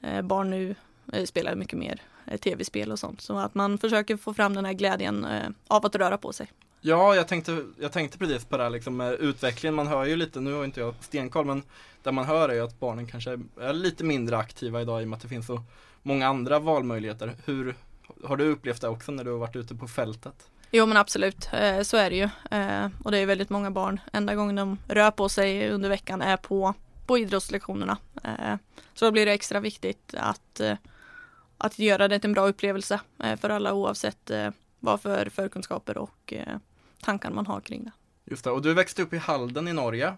eh, 0.00 0.22
barn 0.22 0.50
nu 0.50 0.74
eh, 1.12 1.24
spelar 1.24 1.54
mycket 1.54 1.78
mer 1.78 2.02
eh, 2.26 2.38
tv-spel 2.38 2.92
och 2.92 2.98
sånt. 2.98 3.20
Så 3.20 3.38
att 3.38 3.54
man 3.54 3.78
försöker 3.78 4.16
få 4.16 4.34
fram 4.34 4.54
den 4.54 4.64
här 4.64 4.72
glädjen 4.72 5.24
eh, 5.24 5.48
av 5.68 5.86
att 5.86 5.96
röra 5.96 6.18
på 6.18 6.32
sig. 6.32 6.50
Ja, 6.86 7.14
jag 7.14 7.28
tänkte, 7.28 7.64
jag 7.80 7.92
tänkte 7.92 8.18
precis 8.18 8.44
på 8.44 8.56
det 8.56 8.62
här 8.62 8.70
liksom 8.70 8.96
med 8.96 9.12
utvecklingen. 9.12 9.74
Man 9.74 9.86
hör 9.86 10.04
ju 10.04 10.16
lite, 10.16 10.40
nu 10.40 10.52
har 10.52 10.64
inte 10.64 10.80
jag 10.80 10.94
stenkoll, 11.00 11.44
men 11.44 11.62
det 12.02 12.12
man 12.12 12.24
hör 12.24 12.48
är 12.48 12.54
ju 12.54 12.60
att 12.60 12.80
barnen 12.80 13.06
kanske 13.06 13.38
är 13.60 13.72
lite 13.72 14.04
mindre 14.04 14.36
aktiva 14.36 14.80
idag 14.80 15.02
i 15.02 15.04
och 15.04 15.08
med 15.08 15.16
att 15.16 15.22
det 15.22 15.28
finns 15.28 15.46
så 15.46 15.62
många 16.02 16.28
andra 16.28 16.58
valmöjligheter. 16.58 17.36
Hur 17.44 17.74
har 18.24 18.36
du 18.36 18.44
upplevt 18.44 18.80
det 18.80 18.88
också 18.88 19.12
när 19.12 19.24
du 19.24 19.30
har 19.30 19.38
varit 19.38 19.56
ute 19.56 19.74
på 19.74 19.88
fältet? 19.88 20.50
Jo 20.70 20.86
men 20.86 20.96
absolut, 20.96 21.48
eh, 21.52 21.82
så 21.82 21.96
är 21.96 22.10
det 22.10 22.16
ju. 22.16 22.28
Eh, 22.50 22.88
och 23.04 23.10
det 23.10 23.18
är 23.18 23.26
väldigt 23.26 23.50
många 23.50 23.70
barn. 23.70 24.00
Enda 24.12 24.34
gången 24.34 24.56
de 24.56 24.78
rör 24.88 25.10
på 25.10 25.28
sig 25.28 25.70
under 25.70 25.88
veckan 25.88 26.22
är 26.22 26.36
på, 26.36 26.74
på 27.06 27.18
idrottslektionerna. 27.18 27.96
Eh, 28.24 28.56
så 28.94 29.04
då 29.04 29.10
blir 29.10 29.26
det 29.26 29.32
extra 29.32 29.60
viktigt 29.60 30.14
att, 30.16 30.60
att 31.58 31.78
göra 31.78 32.08
det 32.08 32.18
till 32.18 32.30
en 32.30 32.34
bra 32.34 32.48
upplevelse 32.48 33.00
för 33.40 33.50
alla 33.50 33.74
oavsett 33.74 34.30
vad 34.80 35.00
för 35.00 35.28
förkunskaper 35.28 35.98
och 35.98 36.34
eh, 37.04 37.06
tankar 37.06 37.30
man 37.30 37.46
har 37.46 37.60
kring 37.60 37.84
det. 37.84 37.92
Just 38.24 38.44
det, 38.44 38.50
och 38.50 38.62
du 38.62 38.74
växte 38.74 39.02
upp 39.02 39.12
i 39.12 39.18
Halden 39.18 39.68
i 39.68 39.72
Norge. 39.72 40.14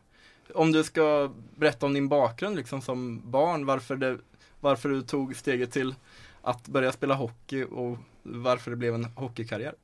Om 0.54 0.72
du 0.72 0.84
ska 0.84 1.32
berätta 1.56 1.86
om 1.86 1.94
din 1.94 2.08
bakgrund 2.08 2.56
liksom 2.56 2.82
som 2.82 3.30
barn, 3.30 3.66
varför, 3.66 3.96
det, 3.96 4.18
varför 4.60 4.88
du 4.88 5.02
tog 5.02 5.36
steget 5.36 5.72
till 5.72 5.94
att 6.42 6.68
börja 6.68 6.92
spela 6.92 7.14
hockey 7.14 7.64
och 7.64 7.98
varför 8.22 8.70
det 8.70 8.76
blev 8.76 8.94
en 8.94 9.04
hockeykarriär. 9.04 9.74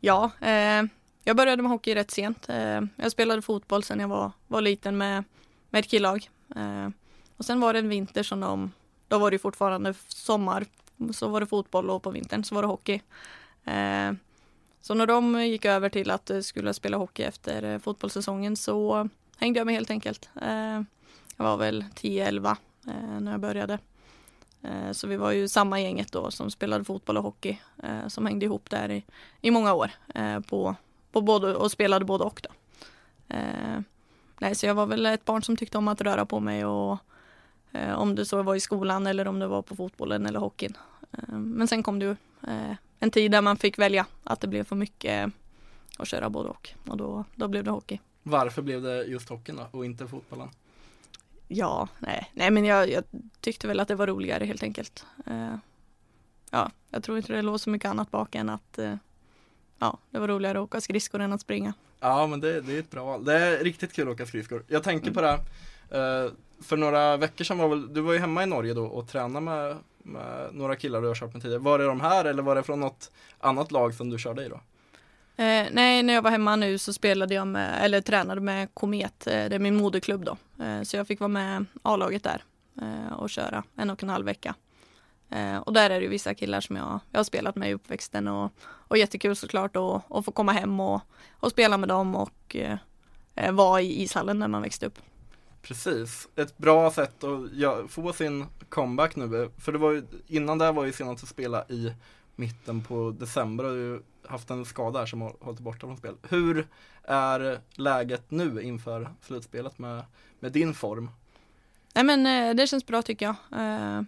Ja, 0.00 0.30
eh, 0.40 0.82
jag 1.24 1.36
började 1.36 1.62
med 1.62 1.70
hockey 1.70 1.94
rätt 1.94 2.10
sent. 2.10 2.48
Eh, 2.48 2.80
jag 2.96 3.12
spelade 3.12 3.42
fotboll 3.42 3.82
sedan 3.82 4.00
jag 4.00 4.08
var, 4.08 4.32
var 4.46 4.60
liten 4.60 4.98
med, 4.98 5.24
med 5.70 5.78
ett 5.78 5.90
killag. 5.90 6.30
Eh, 6.56 6.88
och 7.36 7.44
sen 7.44 7.60
var 7.60 7.72
det 7.72 7.78
en 7.78 7.88
vinter 7.88 8.22
som 8.22 8.40
de, 8.40 8.72
då 9.08 9.18
var 9.18 9.30
det 9.30 9.38
fortfarande 9.38 9.94
sommar, 10.08 10.66
så 11.12 11.28
var 11.28 11.40
det 11.40 11.46
fotboll 11.46 11.90
och 11.90 12.02
på 12.02 12.10
vintern 12.10 12.44
så 12.44 12.54
var 12.54 12.62
det 12.62 12.68
hockey. 12.68 13.00
Så 14.86 14.94
när 14.94 15.06
de 15.06 15.46
gick 15.46 15.64
över 15.64 15.88
till 15.88 16.10
att 16.10 16.30
eh, 16.30 16.40
skulle 16.40 16.74
spela 16.74 16.96
hockey 16.96 17.22
efter 17.22 17.62
eh, 17.62 17.78
fotbollssäsongen 17.78 18.56
så 18.56 19.08
hängde 19.36 19.60
jag 19.60 19.66
med 19.66 19.74
helt 19.74 19.90
enkelt. 19.90 20.28
Eh, 20.42 20.82
jag 21.36 21.44
var 21.44 21.56
väl 21.56 21.84
10-11 21.94 22.56
när 23.20 23.30
jag 23.32 23.40
började. 23.40 23.78
Så 24.92 25.06
vi 25.06 25.16
var 25.16 25.32
ju 25.32 25.48
samma 25.48 25.80
gänget 25.80 26.12
då 26.12 26.30
som 26.30 26.50
spelade 26.50 26.84
fotboll 26.84 27.16
och 27.16 27.22
hockey 27.22 27.58
som 28.08 28.26
hängde 28.26 28.46
ihop 28.46 28.70
där 28.70 28.90
i, 28.90 29.04
i 29.40 29.50
många 29.50 29.74
år 29.74 29.90
på, 30.40 30.74
på 31.12 31.20
både, 31.20 31.54
och 31.54 31.70
spelade 31.70 32.04
både 32.04 32.24
och 32.24 32.40
då. 32.42 32.50
Nej, 34.38 34.54
så 34.54 34.66
jag 34.66 34.74
var 34.74 34.86
väl 34.86 35.06
ett 35.06 35.24
barn 35.24 35.42
som 35.42 35.56
tyckte 35.56 35.78
om 35.78 35.88
att 35.88 36.00
röra 36.00 36.26
på 36.26 36.40
mig 36.40 36.64
och 36.64 36.98
om 37.96 38.14
det 38.14 38.24
så 38.24 38.42
var 38.42 38.54
i 38.54 38.60
skolan 38.60 39.06
eller 39.06 39.28
om 39.28 39.38
det 39.38 39.46
var 39.46 39.62
på 39.62 39.76
fotbollen 39.76 40.26
eller 40.26 40.40
hockeyn. 40.40 40.76
Men 41.28 41.68
sen 41.68 41.82
kom 41.82 41.98
det 41.98 42.06
ju 42.06 42.16
en 43.00 43.10
tid 43.10 43.30
där 43.30 43.42
man 43.42 43.56
fick 43.56 43.78
välja 43.78 44.06
att 44.24 44.40
det 44.40 44.48
blev 44.48 44.64
för 44.64 44.76
mycket 44.76 45.32
att 45.98 46.08
köra 46.08 46.30
både 46.30 46.48
och 46.48 46.70
och 46.88 46.96
då, 46.96 47.24
då 47.34 47.48
blev 47.48 47.64
det 47.64 47.70
hockey. 47.70 48.00
Varför 48.22 48.62
blev 48.62 48.82
det 48.82 49.04
just 49.04 49.28
hockeyn 49.28 49.56
då 49.56 49.78
och 49.78 49.84
inte 49.84 50.06
fotbollen? 50.06 50.48
Ja, 51.48 51.88
nej, 51.98 52.30
nej 52.32 52.50
men 52.50 52.64
jag, 52.64 52.90
jag 52.90 53.04
tyckte 53.40 53.68
väl 53.68 53.80
att 53.80 53.88
det 53.88 53.94
var 53.94 54.06
roligare 54.06 54.44
helt 54.44 54.62
enkelt. 54.62 55.06
Eh, 55.26 55.56
ja, 56.50 56.70
jag 56.90 57.02
tror 57.02 57.16
inte 57.16 57.32
det 57.32 57.42
låg 57.42 57.60
så 57.60 57.70
mycket 57.70 57.90
annat 57.90 58.10
bak 58.10 58.34
än 58.34 58.48
att 58.48 58.78
eh, 58.78 58.94
ja, 59.78 59.98
det 60.10 60.18
var 60.18 60.28
roligare 60.28 60.58
att 60.58 60.64
åka 60.64 60.80
skridskor 60.80 61.20
än 61.20 61.32
att 61.32 61.40
springa. 61.40 61.74
Ja 62.00 62.26
men 62.26 62.40
det, 62.40 62.60
det 62.60 62.74
är 62.74 62.78
ett 62.78 62.90
bra 62.90 63.04
val. 63.04 63.24
Det 63.24 63.38
är 63.38 63.64
riktigt 63.64 63.92
kul 63.92 64.08
att 64.08 64.14
åka 64.14 64.26
skridskor. 64.26 64.64
Jag 64.68 64.82
tänker 64.82 65.10
på 65.10 65.20
det 65.20 65.32
eh, 65.90 66.32
för 66.62 66.76
några 66.76 67.16
veckor 67.16 67.44
sedan 67.44 67.58
var 67.58 67.68
väl, 67.68 67.94
du 67.94 68.00
var 68.00 68.12
ju 68.12 68.18
hemma 68.18 68.42
i 68.42 68.46
Norge 68.46 68.74
då 68.74 68.84
och 68.84 69.08
tränade 69.08 69.44
med 69.44 69.76
Eh, 70.14 70.52
några 70.52 70.76
killar 70.76 71.02
du 71.02 71.08
har 71.08 71.14
kört 71.14 71.32
med 71.32 71.42
tidigare. 71.42 71.62
Var 71.62 71.78
det 71.78 71.84
de 71.84 72.00
här 72.00 72.24
eller 72.24 72.42
var 72.42 72.54
det 72.54 72.62
från 72.62 72.80
något 72.80 73.10
annat 73.38 73.72
lag 73.72 73.94
som 73.94 74.10
du 74.10 74.18
körde 74.18 74.44
i 74.44 74.48
då? 74.48 74.60
Eh, 75.38 75.66
nej, 75.72 76.02
när 76.02 76.14
jag 76.14 76.22
var 76.22 76.30
hemma 76.30 76.56
nu 76.56 76.78
så 76.78 76.92
spelade 76.92 77.34
jag 77.34 77.46
med, 77.46 77.84
eller 77.84 78.00
tränade 78.00 78.40
med 78.40 78.74
Komet, 78.74 79.26
eh, 79.26 79.32
det 79.32 79.54
är 79.54 79.58
min 79.58 79.76
moderklubb 79.76 80.24
då. 80.24 80.36
Eh, 80.64 80.82
så 80.82 80.96
jag 80.96 81.06
fick 81.06 81.20
vara 81.20 81.28
med 81.28 81.64
A-laget 81.82 82.22
där 82.22 82.44
eh, 82.82 83.12
och 83.12 83.30
köra 83.30 83.64
en 83.76 83.90
och 83.90 84.02
en 84.02 84.08
halv 84.08 84.24
vecka. 84.24 84.54
Eh, 85.30 85.56
och 85.56 85.72
där 85.72 85.90
är 85.90 85.98
det 85.98 86.04
ju 86.04 86.08
vissa 86.08 86.34
killar 86.34 86.60
som 86.60 86.76
jag, 86.76 87.00
jag 87.10 87.18
har 87.18 87.24
spelat 87.24 87.56
med 87.56 87.70
i 87.70 87.74
uppväxten 87.74 88.28
och, 88.28 88.52
och 88.64 88.98
jättekul 88.98 89.36
såklart 89.36 89.76
att, 89.76 90.02
att 90.10 90.24
få 90.24 90.32
komma 90.32 90.52
hem 90.52 90.80
och, 90.80 91.00
och 91.30 91.50
spela 91.50 91.78
med 91.78 91.88
dem 91.88 92.16
och 92.16 92.56
eh, 92.56 93.52
vara 93.52 93.80
i 93.80 94.02
ishallen 94.02 94.38
när 94.38 94.48
man 94.48 94.62
växte 94.62 94.86
upp. 94.86 94.98
Precis, 95.68 96.28
ett 96.36 96.58
bra 96.58 96.90
sätt 96.90 97.24
att 97.24 97.90
få 97.90 98.12
sin 98.12 98.46
comeback 98.68 99.16
nu. 99.16 99.50
För 99.58 99.72
det 99.72 99.78
var 99.78 99.92
ju, 99.92 100.02
innan 100.26 100.58
det 100.58 100.72
var 100.72 100.84
ju 100.84 100.92
senast 100.92 101.22
att 101.22 101.28
spela 101.28 101.64
i 101.68 101.92
mitten 102.36 102.82
på 102.82 103.14
december 103.18 103.64
och 103.64 103.72
du 103.72 104.02
haft 104.28 104.50
en 104.50 104.64
skada 104.64 104.98
här 104.98 105.06
som 105.06 105.20
har 105.20 105.36
hållit 105.40 105.60
borta 105.60 105.80
från 105.80 105.96
spel. 105.96 106.14
Hur 106.28 106.66
är 107.02 107.60
läget 107.74 108.30
nu 108.30 108.62
inför 108.62 109.10
slutspelet 109.22 109.78
med, 109.78 110.04
med 110.40 110.52
din 110.52 110.74
form? 110.74 111.10
Nej 111.94 112.04
men 112.04 112.26
eh, 112.26 112.54
det 112.54 112.66
känns 112.66 112.86
bra 112.86 113.02
tycker 113.02 113.26
jag. 113.26 113.60
Eh, 113.60 114.02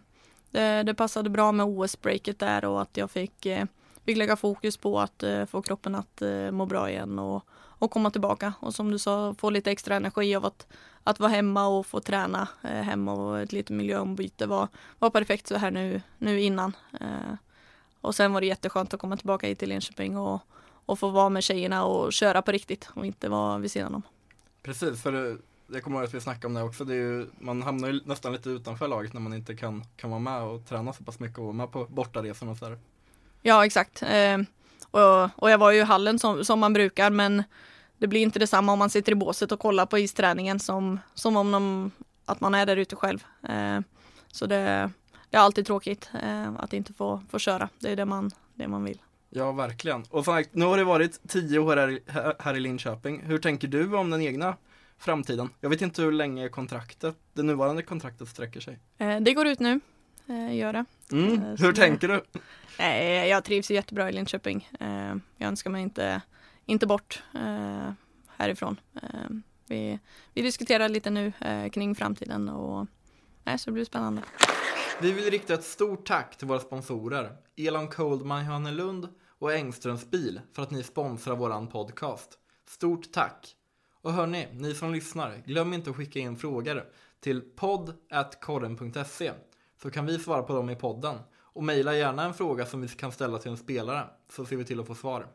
det, 0.51 0.83
det 0.83 0.95
passade 0.95 1.31
bra 1.31 1.53
med 1.53 1.67
OS-breaket 1.67 2.39
där 2.39 2.65
och 2.65 2.83
att 2.83 2.97
jag 2.97 3.11
fick, 3.11 3.47
eh, 3.47 3.65
fick 4.09 4.17
lägga 4.17 4.37
fokus 4.37 4.77
på 4.77 5.01
att 5.01 5.23
eh, 5.23 5.45
få 5.45 5.63
kroppen 5.63 5.95
att 5.95 6.23
eh, 6.23 6.51
må 6.51 6.67
bra 6.67 6.91
igen 6.91 7.19
och, 7.19 7.45
och 7.53 7.91
komma 7.91 8.11
tillbaka. 8.11 8.53
Och 8.61 8.75
som 8.75 8.91
du 8.91 8.99
sa, 8.99 9.35
få 9.35 9.51
lite 9.51 9.71
extra 9.71 9.97
energi 9.97 10.37
av 10.37 10.45
att, 10.45 10.67
att 11.05 11.21
vara 11.21 11.31
hemma 11.31 11.67
och 11.67 11.87
få 11.87 12.01
träna 12.01 12.49
eh, 12.63 12.71
hemma 12.71 13.13
och 13.13 13.41
ett 13.41 13.53
litet 13.53 13.77
miljöombyte 13.77 14.47
var, 14.47 14.69
var 14.99 15.11
perfekt 15.11 15.47
så 15.47 15.57
här 15.57 15.71
nu, 15.71 16.01
nu 16.19 16.41
innan. 16.41 16.77
Och 18.01 18.15
sen 18.15 18.33
var 18.33 18.41
det 18.41 18.47
jätteskönt 18.47 18.95
att 18.95 19.01
komma 19.01 19.17
tillbaka 19.17 19.47
hit 19.47 19.59
till 19.59 19.69
Linköping 19.69 20.17
och, 20.17 20.41
och 20.87 20.99
få 20.99 21.09
vara 21.09 21.29
med 21.29 21.45
tjejerna 21.45 21.85
och 21.85 22.13
köra 22.13 22.43
på 22.43 22.53
riktigt 22.53 22.91
och 22.95 23.07
inte 23.07 23.29
vara 23.29 23.59
vid 23.59 23.71
sidan 23.71 23.95
om. 23.95 24.03
Precis, 24.63 25.03
för 25.03 25.13
det, 25.13 25.37
jag 25.67 25.83
kommer 25.83 25.97
ihåg 25.97 26.07
att 26.07 26.15
vi 26.15 26.21
snackade 26.21 26.47
om 26.47 26.55
det 26.55 26.63
också. 26.63 26.85
Det 26.85 26.95
är 26.95 26.97
ju, 26.97 27.27
man 27.39 27.63
hamnar 27.63 27.89
ju 27.89 28.01
nästan 28.05 28.33
lite 28.33 28.51
utanför 28.51 28.89
laget 28.89 29.13
när 29.13 29.21
man 29.21 29.35
inte 29.35 29.57
kan, 29.57 29.85
kan 29.97 30.11
vara 30.11 30.21
med 30.21 30.43
och 30.43 30.67
träna 30.67 30.93
så 30.93 31.05
pass 31.05 31.21
mycket 31.21 31.39
och 31.39 31.45
vara 31.45 31.57
med 31.57 31.73
på 31.73 31.85
bortaresorna 31.85 32.53
och 32.53 32.59
sådär. 32.59 32.79
Ja, 33.43 33.67
exakt. 33.67 34.03
Eh, 34.03 34.39
och, 34.91 35.31
och 35.37 35.51
jag 35.51 35.59
var 35.59 35.71
ju 35.71 35.79
i 35.79 35.83
hallen 35.83 36.19
som, 36.19 36.45
som 36.45 36.61
man 36.61 36.73
brukar, 36.73 37.11
men 37.11 37.43
det 37.99 38.07
blir 38.07 38.21
inte 38.21 38.39
detsamma 38.39 38.73
om 38.73 38.79
man 38.79 38.91
sitter 38.91 39.13
i 39.13 39.15
båset 39.15 39.53
och 39.53 39.61
kollar 39.61 39.87
på 39.87 39.99
isträningen 39.99 40.61
som, 40.61 41.01
som 41.15 41.37
om 41.37 41.53
de, 41.53 41.91
att 42.25 42.41
man 42.41 42.55
är 42.55 42.67
där 42.67 42.77
ute 42.77 42.97
själv. 42.97 43.25
Eh, 43.49 43.81
så 44.33 44.47
det, 44.47 44.91
det 45.31 45.37
är 45.37 45.41
alltid 45.41 45.67
tråkigt 45.67 46.11
eh, 46.23 46.53
att 46.59 46.73
inte 46.73 46.93
få, 46.93 47.23
få 47.31 47.39
köra. 47.39 47.69
Det 47.79 47.91
är 47.91 47.97
det 47.97 48.05
man, 48.05 48.31
det 48.55 48.69
man 48.69 48.85
vill. 48.85 49.03
Ja, 49.31 49.53
verkligen. 49.53 50.05
Och 50.11 50.25
sagt, 50.25 50.55
nu 50.55 50.65
har 50.65 50.77
det 50.77 50.85
varit 50.85 51.29
tio 51.29 51.59
år 51.59 51.77
här, 51.77 52.35
här 52.39 52.57
i 52.57 52.61
Linköping. 52.61 53.23
Hur 53.23 53.39
tänker 53.39 53.69
du 53.69 53.97
om 53.97 54.11
den 54.11 54.23
egna 54.23 54.57
framtiden? 54.99 55.49
Jag 55.61 55.71
vet 55.71 55.83
inte 55.83 56.03
hur 56.03 56.13
länge 56.13 56.49
kontraktet, 56.49 57.17
det 57.33 57.43
nuvarande 57.43 57.83
kontraktet 57.83 58.29
sträcker 58.29 58.61
sig. 58.61 58.79
Eh, 58.99 59.21
det 59.21 59.35
går 59.35 59.47
ut 59.47 59.61
nu, 59.61 59.81
eh, 60.29 60.57
gör 60.57 60.73
det. 60.73 60.85
Mm. 61.13 61.43
Eh, 61.43 61.59
hur 61.59 61.73
tänker 61.73 62.09
du? 62.09 62.23
Eh, 62.79 63.27
jag 63.27 63.45
trivs 63.45 63.71
jättebra 63.71 64.09
i 64.09 64.13
Linköping. 64.13 64.69
Eh, 64.81 65.15
jag 65.37 65.49
önskar 65.49 65.71
mig 65.71 65.83
inte, 65.83 66.21
inte 66.67 66.87
bort 66.87 67.23
härifrån. 68.37 68.81
vi, 69.67 69.99
vi 70.35 70.43
diskuterar 70.43 70.89
lite 70.89 71.11
nu 71.11 71.33
kring 71.73 71.95
framtiden 71.95 72.49
och 72.49 72.87
nej, 73.45 73.59
så 73.59 73.71
det 73.71 73.75
blir 73.75 73.85
spännande. 73.85 74.23
Vi 75.01 75.13
vill 75.13 75.31
rikta 75.31 75.55
ett 75.55 75.65
stort 75.65 76.07
tack 76.07 76.37
till 76.37 76.49
våra 76.49 76.59
sponsorer 76.59 77.37
Elon 77.57 77.89
Coldman 77.89 78.45
Johannelund 78.45 79.09
och 79.39 79.53
Engströms 79.53 80.11
bil 80.11 80.41
för 80.53 80.63
att 80.63 80.71
ni 80.71 80.83
sponsrar 80.83 81.37
våran 81.37 81.69
podcast. 81.69 82.39
Stort 82.69 83.13
tack! 83.13 83.55
Och 84.03 84.13
hörni, 84.13 84.49
ni 84.53 84.75
som 84.75 84.93
lyssnar, 84.93 85.43
glöm 85.47 85.73
inte 85.73 85.91
att 85.91 85.97
skicka 85.97 86.19
in 86.19 86.37
frågor 86.37 86.85
till 87.21 87.41
podd.korren.se 87.41 89.33
så 89.83 89.91
kan 89.91 90.07
vi 90.07 90.19
svara 90.19 90.43
på 90.43 90.53
dem 90.53 90.71
i 90.71 90.77
podden. 90.77 91.19
Och 91.43 91.65
mejla 91.65 91.97
gärna 91.97 92.25
en 92.25 92.35
fråga 92.35 92.67
som 92.67 92.81
vi 92.81 92.89
kan 92.89 93.13
ställa 93.13 93.39
till 93.39 93.51
en 93.51 93.57
spelare 93.57 94.05
så 94.31 94.45
ser 94.45 94.57
vi 94.57 94.65
till 94.65 94.81
att 94.81 94.87
få 94.87 94.95
svar. 94.95 95.27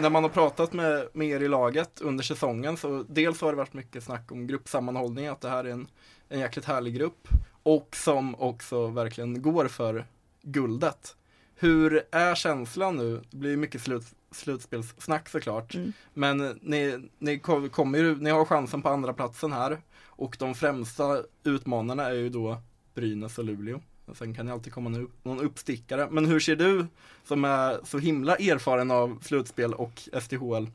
När 0.00 0.10
man 0.10 0.22
har 0.22 0.30
pratat 0.30 0.72
med, 0.72 1.08
med 1.12 1.28
er 1.28 1.40
i 1.40 1.48
laget 1.48 2.00
under 2.00 2.24
säsongen 2.24 2.76
så 2.76 3.04
dels 3.08 3.40
har 3.40 3.50
det 3.50 3.56
varit 3.56 3.74
mycket 3.74 4.04
snack 4.04 4.32
om 4.32 4.46
gruppsammanhållning, 4.46 5.26
att 5.26 5.40
det 5.40 5.48
här 5.48 5.64
är 5.64 5.70
en, 5.70 5.88
en 6.28 6.40
jäkligt 6.40 6.64
härlig 6.64 6.94
grupp 6.94 7.28
och 7.62 7.96
som 7.96 8.34
också 8.34 8.86
verkligen 8.86 9.42
går 9.42 9.68
för 9.68 10.06
guldet. 10.42 11.16
Hur 11.54 12.04
är 12.10 12.34
känslan 12.34 12.96
nu? 12.96 13.22
Det 13.30 13.36
blir 13.36 13.56
mycket 13.56 13.82
slut, 13.82 14.04
slutspelssnack 14.30 15.28
såklart. 15.28 15.74
Mm. 15.74 15.92
Men 16.14 16.58
ni, 16.62 17.08
ni, 17.18 17.38
kommer 17.38 18.14
ni 18.14 18.30
har 18.30 18.44
chansen 18.44 18.82
på 18.82 18.88
andra 18.88 19.12
platsen 19.12 19.52
här. 19.52 19.78
Och 20.06 20.36
de 20.38 20.54
främsta 20.54 21.22
utmanarna 21.44 22.06
är 22.06 22.14
ju 22.14 22.28
då 22.28 22.62
Brynäs 22.98 23.38
och 23.38 23.44
Luleå. 23.44 23.80
Sen 24.14 24.34
kan 24.34 24.46
det 24.46 24.52
alltid 24.52 24.72
komma 24.72 25.06
någon 25.22 25.40
uppstickare. 25.40 26.08
Men 26.10 26.26
hur 26.26 26.40
ser 26.40 26.56
du, 26.56 26.86
som 27.24 27.44
är 27.44 27.80
så 27.84 27.98
himla 27.98 28.36
erfaren 28.36 28.90
av 28.90 29.18
slutspel 29.22 29.74
och 29.74 30.08
STHL, 30.22 30.66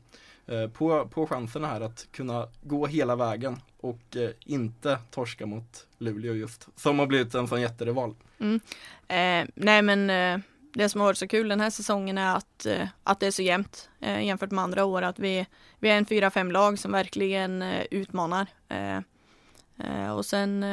eh, 0.46 0.68
på, 0.68 1.08
på 1.08 1.26
chanserna 1.26 1.68
här 1.68 1.80
att 1.80 2.08
kunna 2.10 2.48
gå 2.62 2.86
hela 2.86 3.16
vägen 3.16 3.56
och 3.80 4.16
eh, 4.16 4.30
inte 4.44 4.98
torska 5.10 5.46
mot 5.46 5.86
Luleå 5.98 6.34
just, 6.34 6.68
som 6.76 6.98
har 6.98 7.06
blivit 7.06 7.34
en 7.34 7.48
sån 7.48 7.60
jätterival. 7.60 8.14
Mm. 8.38 8.60
Eh, 9.08 9.50
nej 9.54 9.82
men 9.82 10.10
eh, 10.10 10.40
det 10.74 10.88
som 10.88 11.00
har 11.00 11.08
varit 11.08 11.18
så 11.18 11.28
kul 11.28 11.48
den 11.48 11.60
här 11.60 11.70
säsongen 11.70 12.18
är 12.18 12.36
att, 12.36 12.66
eh, 12.66 12.88
att 13.02 13.20
det 13.20 13.26
är 13.26 13.30
så 13.30 13.42
jämnt 13.42 13.88
eh, 14.00 14.24
jämfört 14.24 14.50
med 14.50 14.64
andra 14.64 14.84
år, 14.84 15.02
att 15.02 15.18
vi, 15.18 15.46
vi 15.78 15.90
är 15.90 15.96
en 15.96 16.06
fyra, 16.06 16.30
fem 16.30 16.52
lag 16.52 16.78
som 16.78 16.92
verkligen 16.92 17.62
eh, 17.62 17.84
utmanar. 17.90 18.46
Eh, 18.68 19.00
och 20.16 20.26
sen 20.26 20.64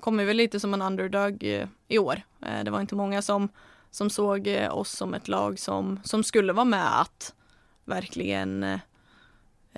kommer 0.00 0.24
vi 0.24 0.34
lite 0.34 0.60
som 0.60 0.74
en 0.74 0.82
underdog 0.82 1.42
i 1.88 1.98
år. 1.98 2.22
det 2.64 2.70
var 2.70 2.80
inte 2.80 2.94
många 2.94 3.22
som, 3.22 3.48
som 3.90 4.10
såg 4.10 4.48
oss 4.70 4.90
som 4.90 5.14
ett 5.14 5.28
lag 5.28 5.58
som, 5.58 6.00
som 6.04 6.24
skulle 6.24 6.52
vara 6.52 6.64
med 6.64 7.00
att 7.00 7.34
verkligen 7.84 8.62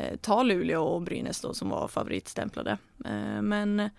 eh, 0.00 0.17
ta 0.21 0.43
Luleå 0.43 0.83
och 0.83 1.03
Brynäs 1.03 1.41
då 1.41 1.55
som 1.55 1.69
var 1.69 1.89
favoritstämplade. 1.89 2.79
Eh, 3.05 3.43
men 3.43 3.91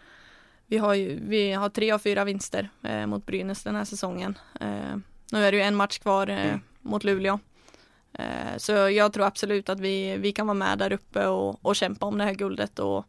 vi 0.67 0.77
har 0.77 0.93
ju, 0.93 1.19
vi 1.27 1.51
har 1.51 1.69
tre 1.69 1.91
av 1.91 1.99
fyra 1.99 2.23
vinster 2.23 2.69
eh, 2.83 3.07
mot 3.07 3.25
Brynäs 3.25 3.63
den 3.63 3.75
här 3.75 3.85
säsongen. 3.85 4.37
Eh, 4.59 4.97
nu 5.31 5.45
är 5.45 5.51
det 5.51 5.57
ju 5.57 5.63
en 5.63 5.75
match 5.75 5.99
kvar 5.99 6.27
eh, 6.27 6.45
mm. 6.45 6.59
mot 6.81 7.03
Luleå. 7.03 7.39
Eh, 8.13 8.57
så 8.57 8.71
jag 8.71 9.13
tror 9.13 9.25
absolut 9.25 9.69
att 9.69 9.79
vi, 9.79 10.17
vi 10.17 10.31
kan 10.31 10.47
vara 10.47 10.57
med 10.57 10.77
där 10.77 10.93
uppe 10.93 11.27
och, 11.27 11.65
och 11.65 11.75
kämpa 11.75 12.05
om 12.05 12.17
det 12.17 12.23
här 12.23 12.33
guldet 12.33 12.79
och 12.79 13.05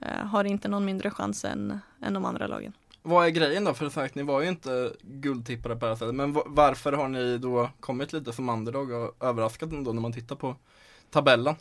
har 0.00 0.44
inte 0.44 0.68
någon 0.68 0.84
mindre 0.84 1.10
chans 1.10 1.44
än, 1.44 1.80
än 2.02 2.14
de 2.14 2.24
andra 2.24 2.46
lagen. 2.46 2.72
Vad 3.02 3.26
är 3.26 3.30
grejen 3.30 3.64
då? 3.64 3.74
För 3.74 3.88
sagt, 3.88 4.14
ni 4.14 4.22
var 4.22 4.40
ju 4.40 4.48
inte 4.48 4.92
guldtippare 5.02 5.76
på 5.76 5.84
det 5.84 5.90
här 5.90 5.96
sättet. 5.96 6.14
Men 6.14 6.32
varför 6.46 6.92
har 6.92 7.08
ni 7.08 7.38
då 7.38 7.70
kommit 7.80 8.12
lite 8.12 8.32
som 8.32 8.48
underdog 8.48 8.90
och 8.90 9.16
överraskat 9.20 9.72
ändå 9.72 9.92
när 9.92 10.02
man 10.02 10.12
tittar 10.12 10.36
på 10.36 10.56
tabellen? 11.10 11.54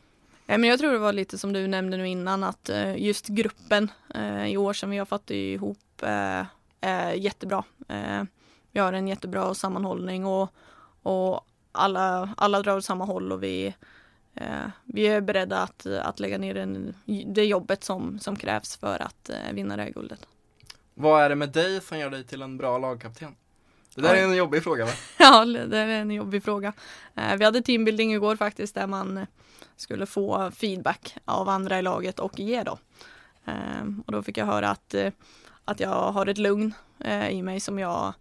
men 0.46 0.64
jag 0.64 0.80
tror 0.80 0.92
det 0.92 0.98
var 0.98 1.14
lite 1.14 1.38
som 1.38 1.54
du 1.54 1.68
nämnde 1.68 1.98
nu 1.98 2.08
innan 2.08 2.44
att 2.44 2.70
eh, 2.70 2.98
just 2.98 3.28
gruppen 3.28 3.92
eh, 4.16 4.46
i 4.48 4.58
år 4.58 4.74
som 4.74 4.90
vi 4.90 4.98
har 4.98 5.06
fått 5.06 5.32
ihop 5.32 6.02
eh, 6.02 6.46
är 6.82 7.14
jättebra. 7.14 7.64
Vi 8.72 8.80
har 8.80 8.94
en 8.94 9.08
jättebra 9.08 9.54
sammanhållning 9.54 10.26
och, 10.26 10.50
och 11.04 11.48
alla, 11.72 12.34
alla 12.38 12.62
drar 12.62 12.78
åt 12.78 12.86
samma 12.86 13.06
håll 13.06 13.32
och 13.32 13.44
vi, 13.44 13.76
vi 14.84 15.08
är 15.08 15.22
beredda 15.22 15.62
att, 15.62 15.86
att 15.86 16.20
lägga 16.20 16.38
ner 16.38 16.54
den, 16.54 16.96
det 17.26 17.46
jobbet 17.46 17.84
som, 17.84 18.20
som 18.20 18.36
krävs 18.36 18.78
för 18.78 19.02
att 19.02 19.30
vinna 19.52 19.76
det 19.76 19.84
här 19.84 19.90
guldet. 19.90 20.28
Vad 20.94 21.24
är 21.24 21.30
det 21.30 21.36
med 21.36 21.50
dig 21.50 21.82
som 21.82 22.00
gör 22.00 22.10
dig 22.10 22.24
till 22.24 22.42
en 22.42 22.58
bra 22.58 22.78
lagkapten? 22.78 23.36
Det 23.96 24.02
där 24.02 24.14
är 24.14 24.24
en 24.24 24.36
jobbig 24.36 24.64
fråga 24.64 24.86
va? 24.86 24.92
ja, 25.18 25.46
det 25.46 25.78
är 25.78 25.88
en 25.88 26.12
jobbig 26.12 26.44
fråga. 26.44 26.74
Vi 27.38 27.46
hade 27.46 27.62
teambuilding 27.62 28.14
igår 28.14 28.36
faktiskt 28.36 28.76
där 28.76 28.88
man 28.88 29.26
skulle 29.76 30.06
få 30.06 30.52
feedback 30.52 31.18
av 31.26 31.50
andra 31.50 31.80
i 31.80 31.82
laget 31.82 32.20
och 32.20 32.40
ge 32.40 32.64
då. 32.64 32.78
Och 34.06 34.12
då 34.12 34.24
fick 34.24 34.38
jag 34.38 34.46
höra 34.46 34.70
att, 34.70 34.94
eh, 34.94 35.14
att 35.66 35.80
jag 35.80 36.12
har 36.12 36.26
ett 36.26 36.38
lugn 36.38 36.74
eh, 37.00 37.30
i 37.30 37.42
mig 37.42 37.60
som 37.60 37.80
jag 37.80 38.14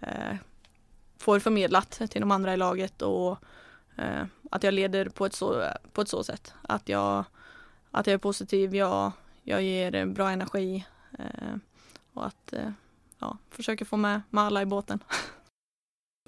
eh, 0.00 0.36
får 1.18 1.40
förmedlat 1.40 1.90
till 1.90 2.20
de 2.20 2.30
andra 2.30 2.54
i 2.54 2.56
laget 2.56 3.02
och 3.02 3.38
Eh, 3.96 4.24
att 4.50 4.62
jag 4.62 4.74
leder 4.74 5.08
på 5.08 5.26
ett 5.26 5.34
så, 5.34 5.70
på 5.92 6.00
ett 6.00 6.08
så 6.08 6.24
sätt. 6.24 6.54
Att 6.62 6.88
jag, 6.88 7.24
att 7.90 8.06
jag 8.06 8.14
är 8.14 8.18
positiv, 8.18 8.74
jag, 8.74 9.12
jag 9.42 9.62
ger 9.62 10.06
bra 10.06 10.30
energi 10.30 10.86
eh, 11.18 11.56
och 12.12 12.26
att 12.26 12.52
eh, 12.52 12.70
ja, 13.18 13.38
försöker 13.50 13.84
få 13.84 13.96
med, 13.96 14.22
med 14.30 14.44
alla 14.44 14.62
i 14.62 14.66
båten. 14.66 15.04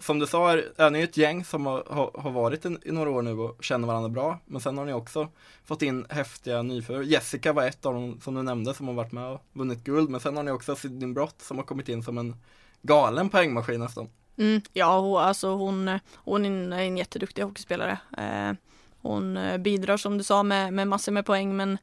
som 0.00 0.18
du 0.18 0.26
sa 0.26 0.52
är, 0.52 0.72
är 0.76 0.90
ni 0.90 1.02
ett 1.02 1.16
gäng 1.16 1.44
som 1.44 1.66
har, 1.66 2.10
har 2.20 2.30
varit 2.30 2.66
i, 2.66 2.76
i 2.84 2.92
några 2.92 3.10
år 3.10 3.22
nu 3.22 3.32
och 3.32 3.64
känner 3.64 3.88
varandra 3.88 4.08
bra. 4.08 4.38
Men 4.44 4.60
sen 4.60 4.78
har 4.78 4.84
ni 4.84 4.92
också 4.92 5.28
fått 5.64 5.82
in 5.82 6.06
häftiga 6.08 6.62
nyförvärv. 6.62 7.04
Jessica 7.04 7.52
var 7.52 7.66
ett 7.66 7.86
av 7.86 7.94
dem 7.94 8.20
som 8.20 8.34
du 8.34 8.42
nämnde 8.42 8.74
som 8.74 8.88
har 8.88 8.94
varit 8.94 9.12
med 9.12 9.28
och 9.30 9.42
vunnit 9.52 9.84
guld. 9.84 10.10
Men 10.10 10.20
sen 10.20 10.36
har 10.36 10.42
ni 10.42 10.50
också 10.50 10.76
Sidney 10.76 11.12
Brott 11.12 11.42
som 11.42 11.56
har 11.56 11.64
kommit 11.64 11.88
in 11.88 12.02
som 12.02 12.18
en 12.18 12.36
galen 12.82 13.28
poängmaskin 13.28 13.80
nästan. 13.80 14.08
Mm, 14.38 14.62
ja, 14.72 15.00
hon, 15.00 15.20
alltså 15.20 15.54
hon, 15.54 15.98
hon 16.14 16.72
är 16.72 16.78
en 16.78 16.96
jätteduktig 16.96 17.42
hockeyspelare. 17.42 17.98
Eh, 18.18 18.52
hon 19.00 19.36
eh, 19.36 19.58
bidrar 19.58 19.96
som 19.96 20.18
du 20.18 20.24
sa 20.24 20.42
med, 20.42 20.72
med 20.72 20.88
massor 20.88 21.12
med 21.12 21.26
poäng 21.26 21.56
men, 21.56 21.78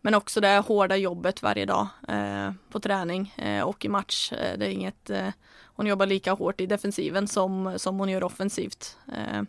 men 0.00 0.14
också 0.14 0.40
det 0.40 0.58
hårda 0.58 0.96
jobbet 0.96 1.42
varje 1.42 1.66
dag 1.66 1.88
eh, 2.08 2.52
på 2.70 2.80
träning 2.80 3.34
eh, 3.36 3.62
och 3.62 3.84
i 3.84 3.88
match. 3.88 4.32
Eh, 4.32 4.58
det 4.58 4.66
är 4.66 4.70
inget, 4.70 5.10
eh, 5.10 5.28
hon 5.64 5.86
jobbar 5.86 6.06
lika 6.06 6.32
hårt 6.32 6.60
i 6.60 6.66
defensiven 6.66 7.28
som, 7.28 7.74
som 7.76 7.98
hon 7.98 8.08
gör 8.08 8.24
offensivt. 8.24 8.96
Eh, 9.12 9.42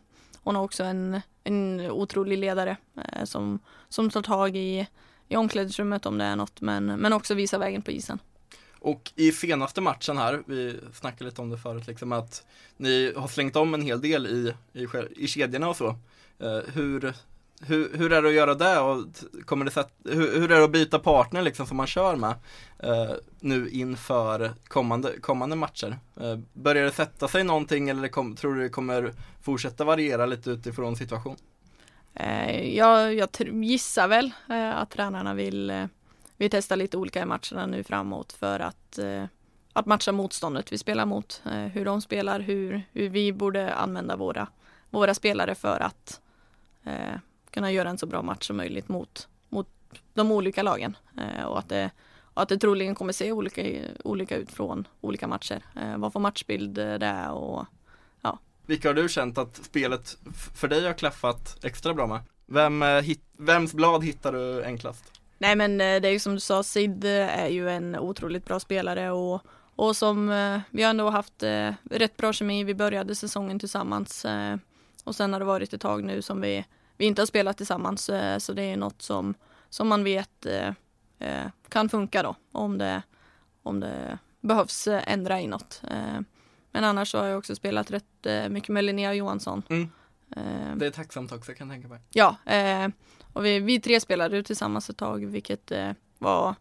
hon 0.43 0.55
har 0.55 0.63
också 0.63 0.83
en, 0.83 1.21
en 1.43 1.91
otrolig 1.91 2.37
ledare 2.37 2.77
som, 3.23 3.59
som 3.89 4.09
tar 4.09 4.21
tag 4.21 4.55
i, 4.55 4.87
i 5.27 5.35
omklädningsrummet 5.35 6.05
om 6.05 6.17
det 6.17 6.25
är 6.25 6.35
något 6.35 6.61
men, 6.61 6.85
men 6.85 7.13
också 7.13 7.33
visar 7.33 7.59
vägen 7.59 7.81
på 7.81 7.91
isen. 7.91 8.19
Och 8.81 9.11
i 9.15 9.31
senaste 9.31 9.81
matchen 9.81 10.17
här, 10.17 10.43
vi 10.45 10.79
snackade 10.93 11.29
lite 11.29 11.41
om 11.41 11.49
det 11.49 11.57
förut, 11.57 11.87
liksom 11.87 12.11
att 12.11 12.45
ni 12.77 13.13
har 13.15 13.27
slängt 13.27 13.55
om 13.55 13.73
en 13.73 13.81
hel 13.81 14.01
del 14.01 14.27
i, 14.27 14.53
i, 14.73 14.87
i 15.15 15.27
kedjorna 15.27 15.69
och 15.69 15.75
så. 15.75 15.87
Uh, 16.43 16.59
hur, 16.73 17.13
hur, 17.61 17.97
hur 17.97 18.11
är 18.11 18.21
det 18.21 18.27
att 18.27 18.33
göra 18.33 18.55
det 18.55 18.79
och 18.79 19.05
kommer 19.45 19.65
det 19.65 19.71
sätt, 19.71 19.93
hur, 20.03 20.39
hur 20.39 20.51
är 20.51 20.57
det 20.57 20.63
att 20.63 20.71
byta 20.71 20.99
partner 20.99 21.41
liksom 21.41 21.67
som 21.67 21.77
man 21.77 21.87
kör 21.87 22.15
med 22.15 22.35
uh, 22.83 23.13
nu 23.39 23.69
inför 23.69 24.53
kommande, 24.67 25.19
kommande 25.19 25.55
matcher? 25.55 25.99
Uh, 26.21 26.39
börjar 26.53 26.83
det 26.83 26.91
sätta 26.91 27.27
sig 27.27 27.43
någonting 27.43 27.89
eller 27.89 28.07
kom, 28.07 28.35
tror 28.35 28.55
du 28.55 28.61
det 28.61 28.69
kommer 28.69 29.13
fortsätta 29.41 29.83
variera 29.83 30.25
lite 30.25 30.49
utifrån 30.49 30.95
situation? 30.95 31.35
jag, 32.63 33.13
jag 33.13 33.29
gissar 33.63 34.07
väl 34.07 34.31
att 34.73 34.89
tränarna 34.89 35.33
vill 35.33 35.87
vi 36.41 36.49
testar 36.49 36.75
lite 36.75 36.97
olika 36.97 37.21
i 37.21 37.25
matcherna 37.25 37.65
nu 37.65 37.83
framåt 37.83 38.33
för 38.33 38.59
att, 38.59 38.97
eh, 38.97 39.23
att 39.73 39.85
matcha 39.85 40.11
motståndet 40.11 40.71
vi 40.71 40.77
spelar 40.77 41.05
mot. 41.05 41.41
Eh, 41.45 41.51
hur 41.51 41.85
de 41.85 42.01
spelar, 42.01 42.39
hur, 42.39 42.83
hur 42.91 43.09
vi 43.09 43.33
borde 43.33 43.73
använda 43.73 44.15
våra, 44.15 44.47
våra 44.89 45.13
spelare 45.13 45.55
för 45.55 45.79
att 45.79 46.21
eh, 46.83 47.15
kunna 47.49 47.71
göra 47.71 47.89
en 47.89 47.97
så 47.97 48.05
bra 48.05 48.21
match 48.21 48.47
som 48.47 48.57
möjligt 48.57 48.87
mot, 48.87 49.27
mot 49.49 49.67
de 50.13 50.31
olika 50.31 50.63
lagen. 50.63 50.97
Eh, 51.17 51.45
och 51.45 51.59
att 51.59 51.69
det, 51.69 51.91
att 52.33 52.49
det 52.49 52.57
troligen 52.57 52.95
kommer 52.95 53.13
se 53.13 53.31
olika, 53.31 53.61
olika 54.03 54.35
ut 54.35 54.51
från 54.51 54.87
olika 55.01 55.27
matcher. 55.27 55.65
Eh, 55.75 55.97
vad 55.97 56.13
för 56.13 56.19
matchbild 56.19 56.75
det 56.75 57.05
är 57.05 57.31
och 57.31 57.65
ja. 58.21 58.39
Vilka 58.65 58.89
har 58.89 58.93
du 58.93 59.09
känt 59.09 59.37
att 59.37 59.55
spelet 59.55 60.17
för 60.55 60.67
dig 60.67 60.85
har 60.85 60.93
klaffat 60.93 61.65
extra 61.65 61.93
bra 61.93 62.07
med? 62.07 62.19
Vem, 62.45 62.81
eh, 62.81 63.01
hit, 63.01 63.21
vems 63.37 63.73
blad 63.73 64.03
hittar 64.03 64.31
du 64.31 64.63
enklast? 64.63 65.20
Nej 65.41 65.55
men 65.55 65.81
eh, 65.81 66.01
det 66.01 66.07
är 66.07 66.11
ju 66.11 66.19
som 66.19 66.33
du 66.33 66.39
sa, 66.39 66.63
Sid 66.63 67.05
eh, 67.05 67.39
är 67.39 67.47
ju 67.47 67.69
en 67.69 67.99
otroligt 67.99 68.45
bra 68.45 68.59
spelare 68.59 69.11
och, 69.11 69.41
och 69.75 69.95
som 69.95 70.29
eh, 70.29 70.61
vi 70.69 70.83
har 70.83 70.89
ändå 70.89 71.09
haft 71.09 71.43
rätt 71.83 72.17
bra 72.17 72.33
kemi. 72.33 72.63
Vi 72.63 72.75
började 72.75 73.15
säsongen 73.15 73.59
tillsammans 73.59 74.25
och 75.03 75.15
sen 75.15 75.33
har 75.33 75.39
det 75.39 75.45
varit 75.45 75.73
ett 75.73 75.81
tag 75.81 76.03
nu 76.03 76.21
som 76.21 76.41
vi, 76.41 76.65
vi 76.97 77.05
inte 77.05 77.21
har 77.21 77.25
spelat 77.25 77.57
tillsammans 77.57 78.09
så 78.37 78.53
det 78.53 78.63
är 78.63 78.77
något 78.77 79.01
som, 79.01 79.33
som 79.69 79.87
man 79.87 80.03
vet 80.03 80.47
kan 81.69 81.89
funka 81.89 82.23
då 82.23 82.35
om 82.51 82.77
det, 82.77 83.01
om 83.63 83.79
det 83.79 84.17
behövs 84.41 84.87
ändra 84.87 85.41
i 85.41 85.47
något. 85.47 85.81
Men 86.71 86.83
annars 86.83 87.11
så 87.11 87.17
har 87.17 87.25
jag 87.25 87.37
också 87.37 87.55
spelat 87.55 87.91
rätt 87.91 88.27
mycket 88.49 88.69
med 88.69 88.83
Linnea 88.83 89.13
Johansson. 89.13 89.63
Mm. 89.69 89.89
Det 90.79 90.85
är 90.85 90.91
tacksamt 90.91 91.31
också 91.31 91.53
kan 91.53 91.67
jag 91.67 91.75
tänka 91.75 91.87
mig. 91.87 91.99
Ja, 92.11 92.35
och 93.33 93.45
vi, 93.45 93.59
vi 93.59 93.79
tre 93.79 93.99
spelade 93.99 94.43
tillsammans 94.43 94.89
ett 94.89 94.97
tag 94.97 95.25
vilket 95.25 95.71
eh, 95.71 95.91
var 96.17 96.55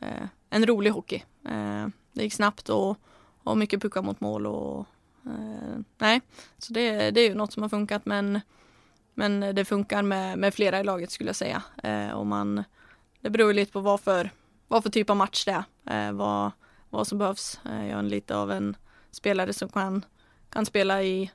eh, 0.00 0.26
en 0.50 0.66
rolig 0.66 0.90
hockey. 0.90 1.22
Eh, 1.44 1.86
det 2.12 2.22
gick 2.22 2.34
snabbt 2.34 2.68
och, 2.68 2.96
och 3.42 3.58
mycket 3.58 3.82
puckar 3.82 4.02
mot 4.02 4.20
mål 4.20 4.46
och 4.46 4.86
eh, 5.26 5.78
nej, 5.98 6.20
så 6.58 6.72
det, 6.72 7.10
det 7.10 7.20
är 7.20 7.28
ju 7.28 7.34
något 7.34 7.52
som 7.52 7.62
har 7.62 7.70
funkat 7.70 8.06
men 8.06 8.40
men 9.14 9.54
det 9.54 9.64
funkar 9.64 10.02
med, 10.02 10.38
med 10.38 10.54
flera 10.54 10.80
i 10.80 10.84
laget 10.84 11.10
skulle 11.10 11.28
jag 11.28 11.36
säga. 11.36 11.62
Eh, 11.82 12.10
och 12.10 12.26
man, 12.26 12.64
det 13.20 13.30
beror 13.30 13.52
lite 13.52 13.72
på 13.72 13.80
vad 13.80 14.00
för, 14.00 14.30
vad 14.68 14.82
för 14.82 14.90
typ 14.90 15.10
av 15.10 15.16
match 15.16 15.44
det 15.44 15.64
är. 15.84 16.08
Eh, 16.08 16.12
vad, 16.12 16.50
vad 16.90 17.06
som 17.06 17.18
behövs. 17.18 17.60
Eh, 17.64 17.88
jag 17.88 17.98
är 17.98 18.02
lite 18.02 18.36
av 18.36 18.50
en 18.50 18.76
spelare 19.10 19.52
som 19.52 19.68
kan, 19.68 20.04
kan 20.50 20.66
spela 20.66 21.02
i 21.02 21.30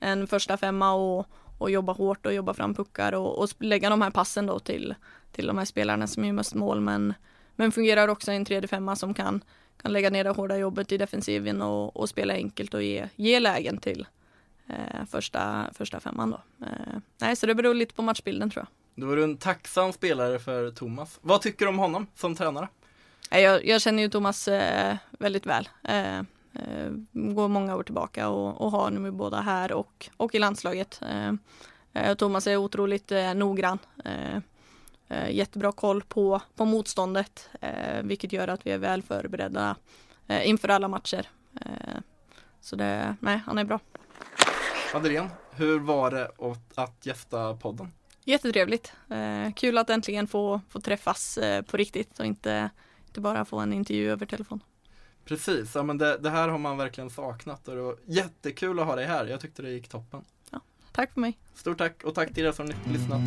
en 0.00 0.26
första 0.26 0.56
femma 0.56 0.92
och, 0.92 1.26
och 1.64 1.70
jobba 1.70 1.92
hårt 1.92 2.26
och 2.26 2.34
jobba 2.34 2.54
fram 2.54 2.74
puckar 2.74 3.12
och, 3.12 3.38
och 3.38 3.48
lägga 3.58 3.90
de 3.90 4.02
här 4.02 4.10
passen 4.10 4.46
då 4.46 4.58
till, 4.58 4.94
till 5.32 5.46
de 5.46 5.58
här 5.58 5.64
spelarna 5.64 6.06
som 6.06 6.24
gör 6.24 6.32
mest 6.32 6.54
mål 6.54 6.80
men, 6.80 7.14
men 7.56 7.72
fungerar 7.72 8.08
också 8.08 8.32
i 8.32 8.36
en 8.36 8.44
tredje 8.44 8.68
femma 8.68 8.96
som 8.96 9.14
kan, 9.14 9.40
kan 9.82 9.92
lägga 9.92 10.10
ner 10.10 10.24
det 10.24 10.30
hårda 10.30 10.56
jobbet 10.56 10.92
i 10.92 10.98
defensiven 10.98 11.62
och, 11.62 11.96
och 11.96 12.08
spela 12.08 12.34
enkelt 12.34 12.74
och 12.74 12.82
ge, 12.82 13.08
ge 13.16 13.40
lägen 13.40 13.78
till 13.78 14.06
eh, 14.66 15.04
första, 15.10 15.66
första 15.74 16.00
femman 16.00 16.30
då. 16.30 16.40
Eh, 16.66 16.98
nej, 17.18 17.36
så 17.36 17.46
det 17.46 17.54
beror 17.54 17.74
lite 17.74 17.94
på 17.94 18.02
matchbilden 18.02 18.50
tror 18.50 18.60
jag. 18.60 19.02
Då 19.02 19.06
var 19.06 19.16
du 19.16 19.24
en 19.24 19.36
tacksam 19.36 19.92
spelare 19.92 20.38
för 20.38 20.70
Thomas. 20.70 21.18
Vad 21.22 21.40
tycker 21.42 21.64
du 21.64 21.68
om 21.68 21.78
honom 21.78 22.06
som 22.14 22.34
tränare? 22.34 22.68
Jag, 23.30 23.66
jag 23.66 23.80
känner 23.80 24.02
ju 24.02 24.08
Thomas 24.08 24.48
eh, 24.48 24.96
väldigt 25.10 25.46
väl. 25.46 25.68
Eh, 26.54 26.90
går 27.12 27.48
många 27.48 27.76
år 27.76 27.82
tillbaka 27.82 28.28
och, 28.28 28.60
och 28.60 28.70
har 28.70 28.90
nu 28.90 29.10
båda 29.10 29.40
här 29.40 29.72
och, 29.72 30.10
och 30.16 30.34
i 30.34 30.38
landslaget. 30.38 31.00
Eh, 31.02 31.32
eh 31.92 32.14
Thomas 32.14 32.46
är 32.46 32.56
otroligt 32.56 33.12
noggrann. 33.34 33.78
Jättebra 35.28 35.72
koll 35.72 36.02
på, 36.02 36.40
på 36.56 36.64
motståndet, 36.64 37.48
vilket 38.02 38.32
gör 38.32 38.48
att 38.48 38.66
vi 38.66 38.70
är 38.70 38.78
väl 38.78 39.02
förberedda 39.02 39.76
inför 40.28 40.68
alla 40.68 40.88
matcher. 40.88 41.26
så 42.60 42.76
det, 42.76 43.16
nej, 43.20 43.42
han 43.46 43.58
är 43.58 43.64
bra. 43.64 43.80
Madeleine, 44.94 45.30
hur 45.50 45.78
var 45.78 46.10
det 46.10 46.30
att 46.74 47.06
gästa 47.06 47.56
podden? 47.56 47.92
Jättetrevligt. 48.24 48.92
Eh, 49.10 49.52
kul 49.52 49.78
att 49.78 49.90
äntligen 49.90 50.26
få, 50.26 50.60
få 50.68 50.80
träffas 50.80 51.38
eh, 51.38 51.62
på 51.62 51.76
riktigt 51.76 52.18
och 52.18 52.26
inte, 52.26 52.70
inte 53.06 53.20
bara 53.20 53.44
få 53.44 53.58
en 53.58 53.72
intervju 53.72 54.10
över 54.10 54.26
telefon. 54.26 54.60
Precis, 55.24 55.74
ja, 55.74 55.82
men 55.82 55.98
det, 55.98 56.18
det, 56.18 56.30
här 56.30 56.48
har 56.48 56.58
man 56.58 56.76
verkligen 56.76 57.10
saknat 57.10 57.68
och 57.68 57.74
det 57.74 57.82
var 57.82 57.96
jättekul 58.04 58.78
att 58.78 58.86
ha 58.86 58.96
dig 58.96 59.06
här. 59.06 59.26
Jag 59.26 59.40
tyckte 59.40 59.62
det 59.62 59.70
gick 59.70 59.88
toppen. 59.88 60.24
Ja, 60.50 60.60
tack 60.92 61.12
för 61.12 61.20
mig. 61.20 61.38
Stort 61.54 61.78
tack 61.78 62.02
och 62.04 62.14
tack 62.14 62.34
till 62.34 62.46
er 62.46 62.52
som 62.52 62.66
lyssnat. 62.66 63.20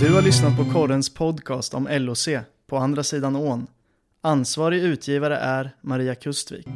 Du 0.00 0.14
har 0.14 0.22
lyssnat 0.22 0.56
på 0.56 0.64
Korrens 0.72 1.14
podcast 1.14 1.74
om 1.74 1.88
LOC, 1.90 2.28
på 2.66 2.76
andra 2.76 3.02
sidan 3.02 3.36
ån. 3.36 3.66
Ansvarig 4.20 4.82
utgivare 4.82 5.36
är 5.36 5.76
Maria 5.80 6.14
Kustvik. 6.14 6.66